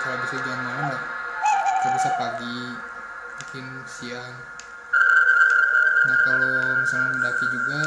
kalau 0.00 0.16
bisa 0.24 0.36
jangan 0.44 0.62
malam 0.64 0.86
lah. 0.92 1.02
Kalau 1.80 1.92
bisa 1.96 2.10
pagi 2.20 2.56
mungkin 3.40 3.66
siang. 3.88 4.34
Nah 6.04 6.16
kalau 6.24 6.52
misalnya 6.84 7.08
mendaki 7.16 7.44
juga 7.48 7.80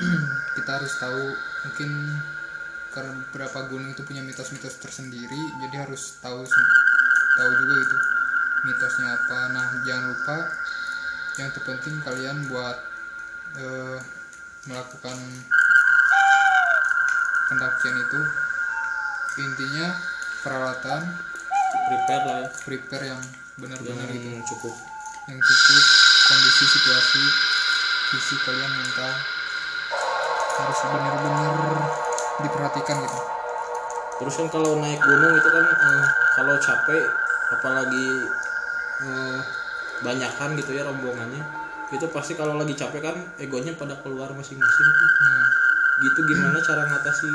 kita 0.60 0.70
harus 0.76 0.92
tahu 1.00 1.22
mungkin 1.68 1.90
karena 2.92 3.12
beberapa 3.28 3.58
gunung 3.68 3.92
itu 3.92 4.00
punya 4.04 4.24
mitos-mitos 4.24 4.80
tersendiri 4.80 5.40
jadi 5.64 5.84
harus 5.84 6.16
tahu 6.24 6.40
tahu 7.36 7.50
juga 7.64 7.74
itu 7.80 7.96
mitosnya 8.68 9.08
apa. 9.16 9.38
Nah 9.56 9.66
jangan 9.88 10.04
lupa 10.12 10.36
yang 11.40 11.48
terpenting 11.56 11.96
kalian 12.04 12.36
buat 12.52 12.76
eh, 13.56 13.98
melakukan 14.68 15.16
pendakian 17.48 17.96
itu 17.96 18.20
intinya 19.40 19.96
peralatan 20.44 21.02
prepare 21.88 22.24
lah 22.24 22.38
ya. 22.44 22.48
prepare 22.64 23.04
yang 23.08 23.20
benar-benar 23.58 24.08
gitu 24.12 24.28
cukup. 24.54 24.74
Yang 25.28 25.40
cukup 25.44 25.84
kondisi 26.28 26.64
situasi 26.68 27.22
fisik 28.08 28.40
kalian 28.44 28.72
mental 28.72 29.12
harus 30.58 30.78
benar-benar 30.90 31.54
diperhatikan 32.44 32.96
gitu. 33.04 33.18
Terus 34.18 34.34
kan 34.34 34.48
kalau 34.50 34.80
naik 34.82 34.98
gunung 34.98 35.34
itu 35.38 35.48
kan 35.48 35.64
eh, 35.64 36.06
kalau 36.34 36.54
capek 36.58 37.04
apalagi 37.58 38.06
eh, 39.06 39.40
banyakan 40.02 40.54
gitu 40.58 40.70
ya 40.76 40.86
rombongannya 40.86 41.42
itu 41.88 42.04
pasti 42.12 42.36
kalau 42.36 42.60
lagi 42.60 42.76
capek 42.76 43.00
kan 43.00 43.16
egonya 43.40 43.72
pada 43.72 43.96
keluar 44.04 44.28
masing-masing 44.36 44.88
tuh. 44.92 45.10
nah, 45.24 45.67
gitu 45.98 46.20
gimana 46.30 46.58
cara 46.62 46.82
ngatasi 46.86 47.30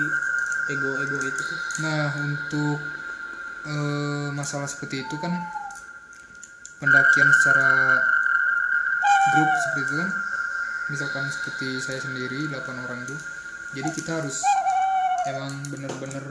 ego-ego 0.71 1.17
itu 1.19 1.41
tuh? 1.43 1.59
Nah 1.83 2.15
untuk 2.23 2.79
eh, 3.67 4.27
masalah 4.31 4.67
seperti 4.67 5.03
itu 5.03 5.15
kan 5.19 5.31
pendakian 6.79 7.29
secara 7.39 7.99
grup 9.31 9.49
seperti 9.55 9.81
itu 9.87 9.95
kan 10.03 10.09
misalkan 10.91 11.25
seperti 11.31 11.79
saya 11.79 11.99
sendiri 12.03 12.51
8 12.51 12.83
orang 12.83 12.99
itu 13.07 13.15
jadi 13.71 13.89
kita 13.95 14.19
harus 14.19 14.43
emang 15.31 15.51
bener-bener 15.71 16.25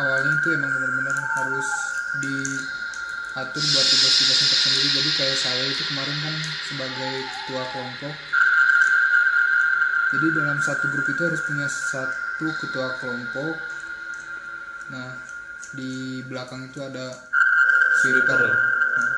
awalnya 0.00 0.32
itu 0.32 0.48
emang 0.56 0.72
bener-bener 0.72 1.16
harus 1.36 1.68
diatur 2.24 3.64
buat 3.68 3.86
tugas-tugas 3.86 4.38
yang 4.40 4.50
tersendiri 4.50 4.88
jadi 4.96 5.10
kayak 5.20 5.38
saya 5.38 5.64
itu 5.68 5.82
kemarin 5.92 6.16
kan 6.24 6.34
sebagai 6.72 7.12
ketua 7.20 7.62
kelompok 7.68 8.14
jadi 10.10 10.26
dalam 10.34 10.58
satu 10.58 10.90
grup 10.90 11.06
itu 11.06 11.22
harus 11.22 11.40
punya 11.46 11.66
satu 11.70 12.46
ketua 12.58 12.98
kelompok. 12.98 13.54
Nah 14.90 15.14
di 15.70 16.18
belakang 16.26 16.66
itu 16.66 16.82
ada 16.82 17.14
sweeper. 18.02 18.40
Nah, 18.42 19.10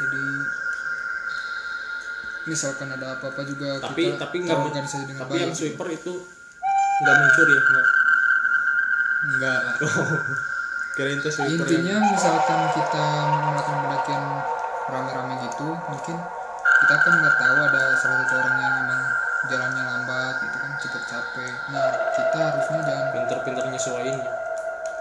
jadi 0.00 0.24
misalkan 2.42 2.88
ada 2.90 3.20
apa-apa 3.20 3.44
juga 3.44 3.78
tapi 3.78 4.10
kita 4.10 4.18
tapi 4.18 4.36
nggak 4.42 4.58
dengan 5.06 5.20
tapi 5.22 5.32
baik. 5.36 5.42
Yang 5.44 5.54
sweeper 5.60 5.88
itu 5.92 6.12
nggak 7.02 7.14
mencuri 7.20 7.52
ya? 7.52 7.62
Nggak? 7.62 7.86
Enggak 9.22 9.58
lah. 9.60 9.76
kirain 10.96 11.18
itu 11.20 11.30
sweeper 11.32 11.52
yang- 11.52 11.60
intinya 11.68 11.96
misalkan 12.12 12.60
kita 12.76 13.04
melakukan 13.28 13.78
pendakian 13.88 14.24
rame-rame 14.92 15.34
gitu 15.40 15.68
mungkin 15.88 16.16
kita 16.82 16.94
kan 17.00 17.12
nggak 17.16 17.34
tahu 17.38 17.56
ada 17.64 17.82
salah 17.96 18.16
satu 18.24 18.34
orang 18.40 18.56
yang 18.60 18.74
emang 18.84 19.02
jalannya 19.50 19.82
lambat 19.82 20.34
gitu 20.46 20.56
kan 20.60 20.72
cepet 20.78 21.02
capek. 21.10 21.54
Nah 21.74 21.86
kita 22.14 22.38
harusnya 22.38 22.80
jangan 22.86 23.06
pinter-pinter 23.10 23.64
nyesuaiin. 23.70 24.18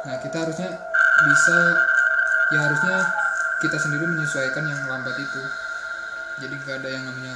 Nah 0.07 0.15
kita 0.17 0.37
harusnya 0.47 0.69
bisa 1.29 1.57
ya 2.51 2.59
harusnya 2.65 2.97
kita 3.61 3.77
sendiri 3.77 4.05
menyesuaikan 4.09 4.65
yang 4.65 4.81
lambat 4.89 5.15
itu. 5.21 5.41
Jadi 6.41 6.53
nggak 6.57 6.77
ada 6.81 6.89
yang 6.89 7.03
namanya 7.05 7.35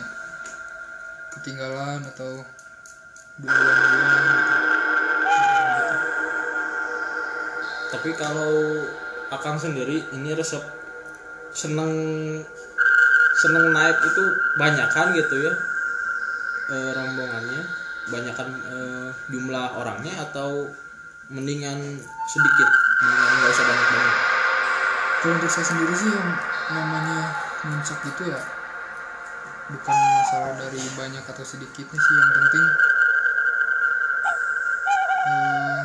ketinggalan 1.36 2.02
atau 2.16 2.42
duluan 3.36 3.76
duluan 3.76 4.24
gitu. 4.32 4.56
tapi 7.92 8.10
kalau 8.16 8.54
akang 9.32 9.60
sendiri 9.60 10.00
ini 10.16 10.32
resep 10.32 10.64
seneng 11.52 11.92
seneng 13.36 13.66
naik 13.76 13.98
itu 14.00 14.24
banyakan 14.56 15.12
gitu 15.20 15.36
ya 15.44 15.54
eh, 16.72 16.92
rombongannya 16.94 17.62
banyakan 18.10 18.50
eh, 18.70 19.10
jumlah 19.30 19.68
orangnya 19.78 20.14
atau 20.30 20.70
mendingan 21.30 21.80
sedikit? 22.30 22.70
Mendingan 23.02 23.34
nggak 23.42 23.52
usah 23.52 23.66
banyak 23.66 23.88
banyak 23.92 24.36
kalau 25.26 25.42
untuk 25.42 25.50
saya 25.50 25.66
sendiri 25.66 25.94
sih 25.98 26.06
yang 26.06 26.30
namanya 26.70 27.34
muncak 27.66 27.98
gitu 28.06 28.30
ya 28.30 28.38
bukan 29.74 29.98
masalah 30.22 30.54
dari 30.54 30.78
banyak 30.94 31.26
atau 31.26 31.42
sedikitnya 31.42 31.98
sih 31.98 32.14
yang 32.14 32.30
penting 32.30 32.66
eh, 35.26 35.84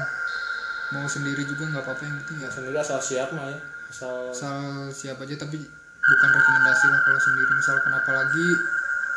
mau 0.92 1.08
sendiri 1.08 1.40
juga 1.48 1.72
nggak 1.72 1.84
apa-apa 1.88 2.04
yang 2.04 2.16
penting 2.20 2.44
ya. 2.44 2.48
Sendiri 2.52 2.76
asal 2.76 3.00
siap 3.00 3.32
mah 3.32 3.48
ya 3.48 3.56
asal 3.88 4.28
asal 4.28 4.60
siap 4.92 5.16
aja 5.24 5.34
tapi 5.40 5.56
bukan 6.04 6.28
rekomendasi 6.36 6.86
lah 6.92 7.00
kalau 7.00 7.20
sendiri. 7.24 7.52
Misalkan 7.56 7.92
apalagi 7.96 8.46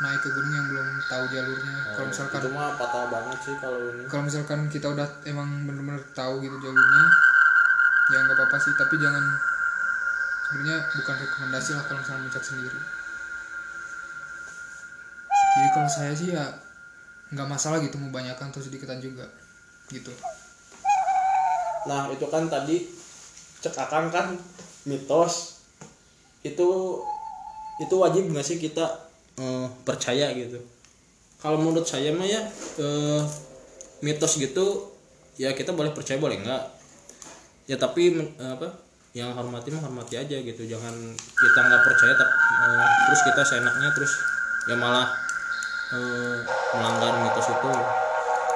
naik 0.01 0.19
ke 0.25 0.29
gunung 0.33 0.53
yang 0.53 0.67
belum 0.73 0.87
tahu 1.05 1.23
jalurnya. 1.29 1.77
Kalau 1.93 2.07
misalkan 2.09 2.39
itu 2.41 2.49
mah 2.49 2.73
patah 2.73 3.05
banget 3.13 3.37
sih 3.45 3.55
kalau 3.61 3.79
ini. 3.93 4.03
kalau 4.09 4.23
misalkan 4.25 4.59
kita 4.65 4.87
udah 4.89 5.07
emang 5.29 5.69
bener-bener 5.69 6.01
tahu 6.17 6.41
gitu 6.41 6.57
jalurnya 6.57 7.05
ya 8.11 8.17
nggak 8.19 8.35
apa-apa 8.35 8.57
sih 8.59 8.73
tapi 8.75 8.99
jangan 8.99 9.23
sebenarnya 10.49 10.77
bukan 10.91 11.15
rekomendasi 11.23 11.71
lah 11.77 11.83
kalau 11.85 11.99
misalnya 12.01 12.21
mencak 12.25 12.43
sendiri. 12.43 12.79
Jadi 15.53 15.67
kalau 15.69 15.89
saya 15.89 16.13
sih 16.17 16.29
ya 16.33 16.45
nggak 17.33 17.47
masalah 17.49 17.77
gitu 17.81 18.01
mau 18.01 18.09
banyakan 18.09 18.49
atau 18.49 18.61
sedikitan 18.61 18.97
juga 18.97 19.29
gitu. 19.93 20.09
Nah 21.85 22.09
itu 22.09 22.25
kan 22.27 22.49
tadi 22.49 22.89
cek 23.61 23.77
akang 23.77 24.09
kan 24.09 24.33
mitos. 24.89 25.61
Itu 26.41 26.99
itu 27.77 27.95
wajib 27.97 28.29
nggak 28.33 28.45
sih 28.45 28.57
kita 28.57 29.12
eh, 29.39 29.67
percaya 29.85 30.33
gitu. 30.35 30.59
Kalau 31.39 31.59
menurut 31.59 31.83
saya 31.83 32.13
mah 32.15 32.27
ya 32.27 32.41
eh, 32.79 33.21
mitos 34.03 34.39
gitu 34.39 34.91
ya 35.39 35.51
kita 35.55 35.73
boleh 35.73 35.91
percaya 35.91 36.17
boleh 36.19 36.41
enggak. 36.41 36.63
Ya 37.69 37.79
tapi 37.79 38.13
eh, 38.17 38.51
apa 38.53 38.69
yang 39.13 39.33
hormati 39.33 39.73
hormati 39.73 40.17
aja 40.17 40.37
gitu. 40.39 40.63
Jangan 40.65 40.93
kita 41.17 41.59
nggak 41.59 41.81
percaya 41.85 42.13
tapi 42.17 42.33
eh, 42.33 42.87
terus 43.09 43.21
kita 43.27 43.41
seenaknya 43.45 43.89
terus 43.93 44.13
ya 44.69 44.75
malah 44.77 45.07
eh, 45.93 46.37
melanggar 46.77 47.13
mitos 47.21 47.47
itu. 47.49 47.69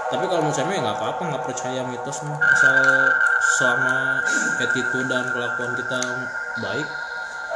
Tapi 0.07 0.23
kalau 0.23 0.39
menurut 0.39 0.55
saya 0.55 0.71
ya 0.71 0.80
nggak 0.80 0.97
apa-apa 0.97 1.21
nggak 1.36 1.43
percaya 1.43 1.82
mitos 1.84 2.23
mah. 2.23 2.39
Asal 2.39 2.75
selama 3.57 4.21
attitude 4.61 5.07
dan 5.09 5.25
kelakuan 5.32 5.71
kita 5.73 5.99
baik 6.61 6.88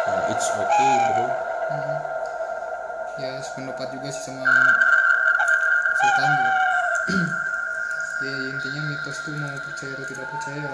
ya 0.08 0.20
it's 0.34 0.48
okay 0.50 0.92
bro 1.14 1.26
Mhm. 1.72 2.21
Ya 3.20 3.44
sependapat 3.44 3.88
juga 3.92 4.08
sih 4.08 4.24
sama 4.32 4.48
Sultan 6.00 6.30
juga 6.32 6.52
ya 8.24 8.34
intinya 8.56 8.82
mitos 8.88 9.18
tuh 9.26 9.34
mau 9.36 9.52
percaya 9.58 9.92
atau 9.98 10.06
tidak 10.08 10.28
percaya 10.32 10.72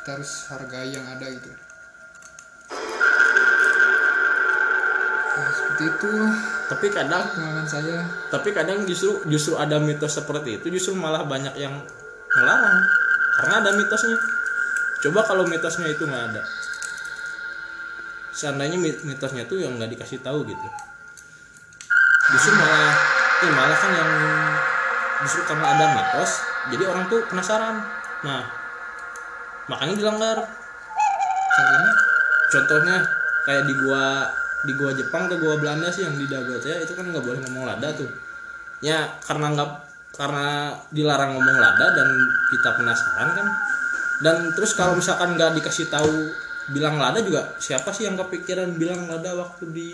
kita 0.00 0.08
harus 0.16 0.32
hargai 0.54 0.88
yang 0.94 1.06
ada 1.10 1.26
gitu. 1.26 1.50
Ya, 5.36 5.46
seperti 5.52 5.84
itu 5.84 6.10
tapi 6.66 6.86
kadang 6.88 7.24
pengalaman 7.28 7.66
saya. 7.68 7.98
tapi 8.32 8.48
kadang 8.56 8.88
justru 8.88 9.20
justru 9.28 9.54
ada 9.60 9.76
mitos 9.76 10.16
seperti 10.16 10.58
itu 10.62 10.66
justru 10.72 10.96
malah 10.96 11.28
banyak 11.28 11.52
yang 11.60 11.74
melarang 12.32 12.78
karena 13.36 13.54
ada 13.60 13.70
mitosnya. 13.76 14.16
Coba 15.04 15.20
kalau 15.28 15.44
mitosnya 15.44 15.92
itu 15.92 16.08
nggak 16.08 16.24
ada. 16.32 16.42
Seandainya 18.32 18.80
mit- 18.80 19.04
mitosnya 19.04 19.44
tuh 19.44 19.60
yang 19.60 19.76
nggak 19.76 19.92
dikasih 19.92 20.24
tahu 20.24 20.48
gitu 20.48 20.68
justru 22.34 22.52
malah 22.58 22.92
eh 23.36 23.52
malah 23.52 23.76
kan 23.76 23.90
yang 23.92 24.10
justru 25.22 25.40
karena 25.46 25.66
ada 25.76 25.84
mitos 25.94 26.32
jadi 26.72 26.84
orang 26.90 27.04
tuh 27.06 27.20
penasaran. 27.30 27.76
Nah 28.26 28.42
makanya 29.70 29.94
dilanggar. 29.94 30.38
Contohnya 31.56 31.92
contohnya 32.46 32.96
kayak 33.46 33.64
di 33.70 33.74
gua 33.80 34.26
di 34.66 34.72
gua 34.74 34.90
Jepang 34.94 35.30
ke 35.30 35.38
gua 35.38 35.54
Belanda 35.58 35.88
sih 35.90 36.02
yang 36.02 36.16
di 36.18 36.26
Dago 36.26 36.58
ya 36.58 36.82
itu 36.82 36.92
kan 36.98 37.06
nggak 37.06 37.22
boleh 37.22 37.38
ngomong 37.46 37.64
lada 37.70 37.88
tuh. 37.94 38.10
Ya 38.82 39.06
karena 39.24 39.54
nggak 39.54 39.70
karena 40.16 40.72
dilarang 40.90 41.36
ngomong 41.36 41.56
lada 41.60 41.86
dan 41.94 42.08
kita 42.50 42.70
penasaran 42.74 43.28
kan. 43.36 43.46
Dan 44.16 44.36
terus 44.56 44.72
kalau 44.72 44.96
misalkan 44.96 45.36
nggak 45.36 45.60
dikasih 45.60 45.92
tahu 45.92 46.32
bilang 46.72 46.98
lada 46.98 47.22
juga 47.22 47.54
siapa 47.62 47.94
sih 47.94 48.10
yang 48.10 48.18
kepikiran 48.18 48.74
bilang 48.74 49.06
lada 49.06 49.38
waktu 49.38 49.70
di 49.70 49.90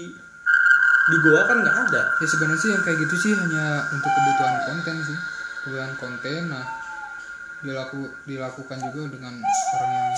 di 1.03 1.17
gua 1.27 1.43
kan 1.51 1.59
nggak 1.59 1.77
ada 1.91 2.03
ya 2.23 2.27
sebenarnya 2.31 2.61
sih 2.63 2.71
yang 2.71 2.83
kayak 2.87 2.99
gitu 3.03 3.17
sih 3.19 3.33
hanya 3.35 3.83
untuk 3.91 4.11
kebutuhan 4.15 4.57
konten 4.71 4.97
sih 5.03 5.19
kebutuhan 5.67 5.93
konten 5.99 6.41
nah 6.47 6.63
dilaku 7.63 8.07
dilakukan 8.27 8.79
juga 8.87 9.19
dengan 9.19 9.35
orang 9.79 9.91
yang 9.91 10.15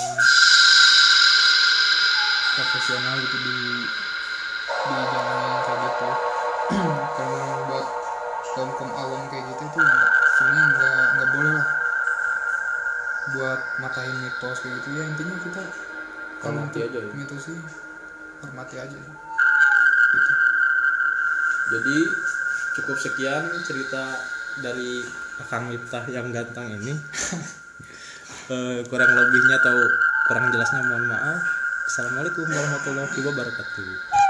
profesional 2.55 3.15
gitu 3.21 3.37
di 3.41 3.57
di 4.85 4.97
jalan 5.09 5.39
yang 5.41 5.61
kayak 5.65 5.81
gitu 5.89 6.09
kalau 7.17 7.41
buat 7.69 7.87
kaum 8.53 8.71
kaum 8.77 8.93
awam 8.93 9.23
kayak 9.33 9.45
gitu 9.57 9.65
tuh 9.73 9.81
ya 9.81 9.97
sebenarnya 10.37 10.65
nggak 10.69 10.97
nggak 11.17 11.29
boleh 11.33 11.53
lah 11.57 11.69
buat 13.33 13.61
matahin 13.81 14.17
mitos 14.21 14.59
kayak 14.61 14.75
gitu 14.85 14.89
ya 15.01 15.03
intinya 15.09 15.37
kita 15.41 15.63
kalau 16.45 16.61
ya. 16.77 17.01
mitos 17.17 17.41
sih 17.49 17.57
hormati 18.45 18.77
aja 18.77 18.97
sih. 19.01 19.34
Jadi 21.73 21.97
cukup 22.81 22.97
sekian 22.99 23.45
cerita 23.65 24.13
dari 24.61 25.01
Akang 25.41 25.73
Miftah 25.73 26.05
yang 26.11 26.29
ganteng 26.33 26.81
ini. 26.81 26.95
Eh, 28.45 28.85
kurang 28.93 29.09
lebihnya 29.09 29.57
atau 29.57 29.73
kurang 30.29 30.53
jelasnya 30.53 30.85
mohon 30.85 31.09
maaf. 31.09 31.41
Assalamualaikum 31.89 32.45
warahmatullahi 32.45 33.21
wabarakatuh 33.25 34.24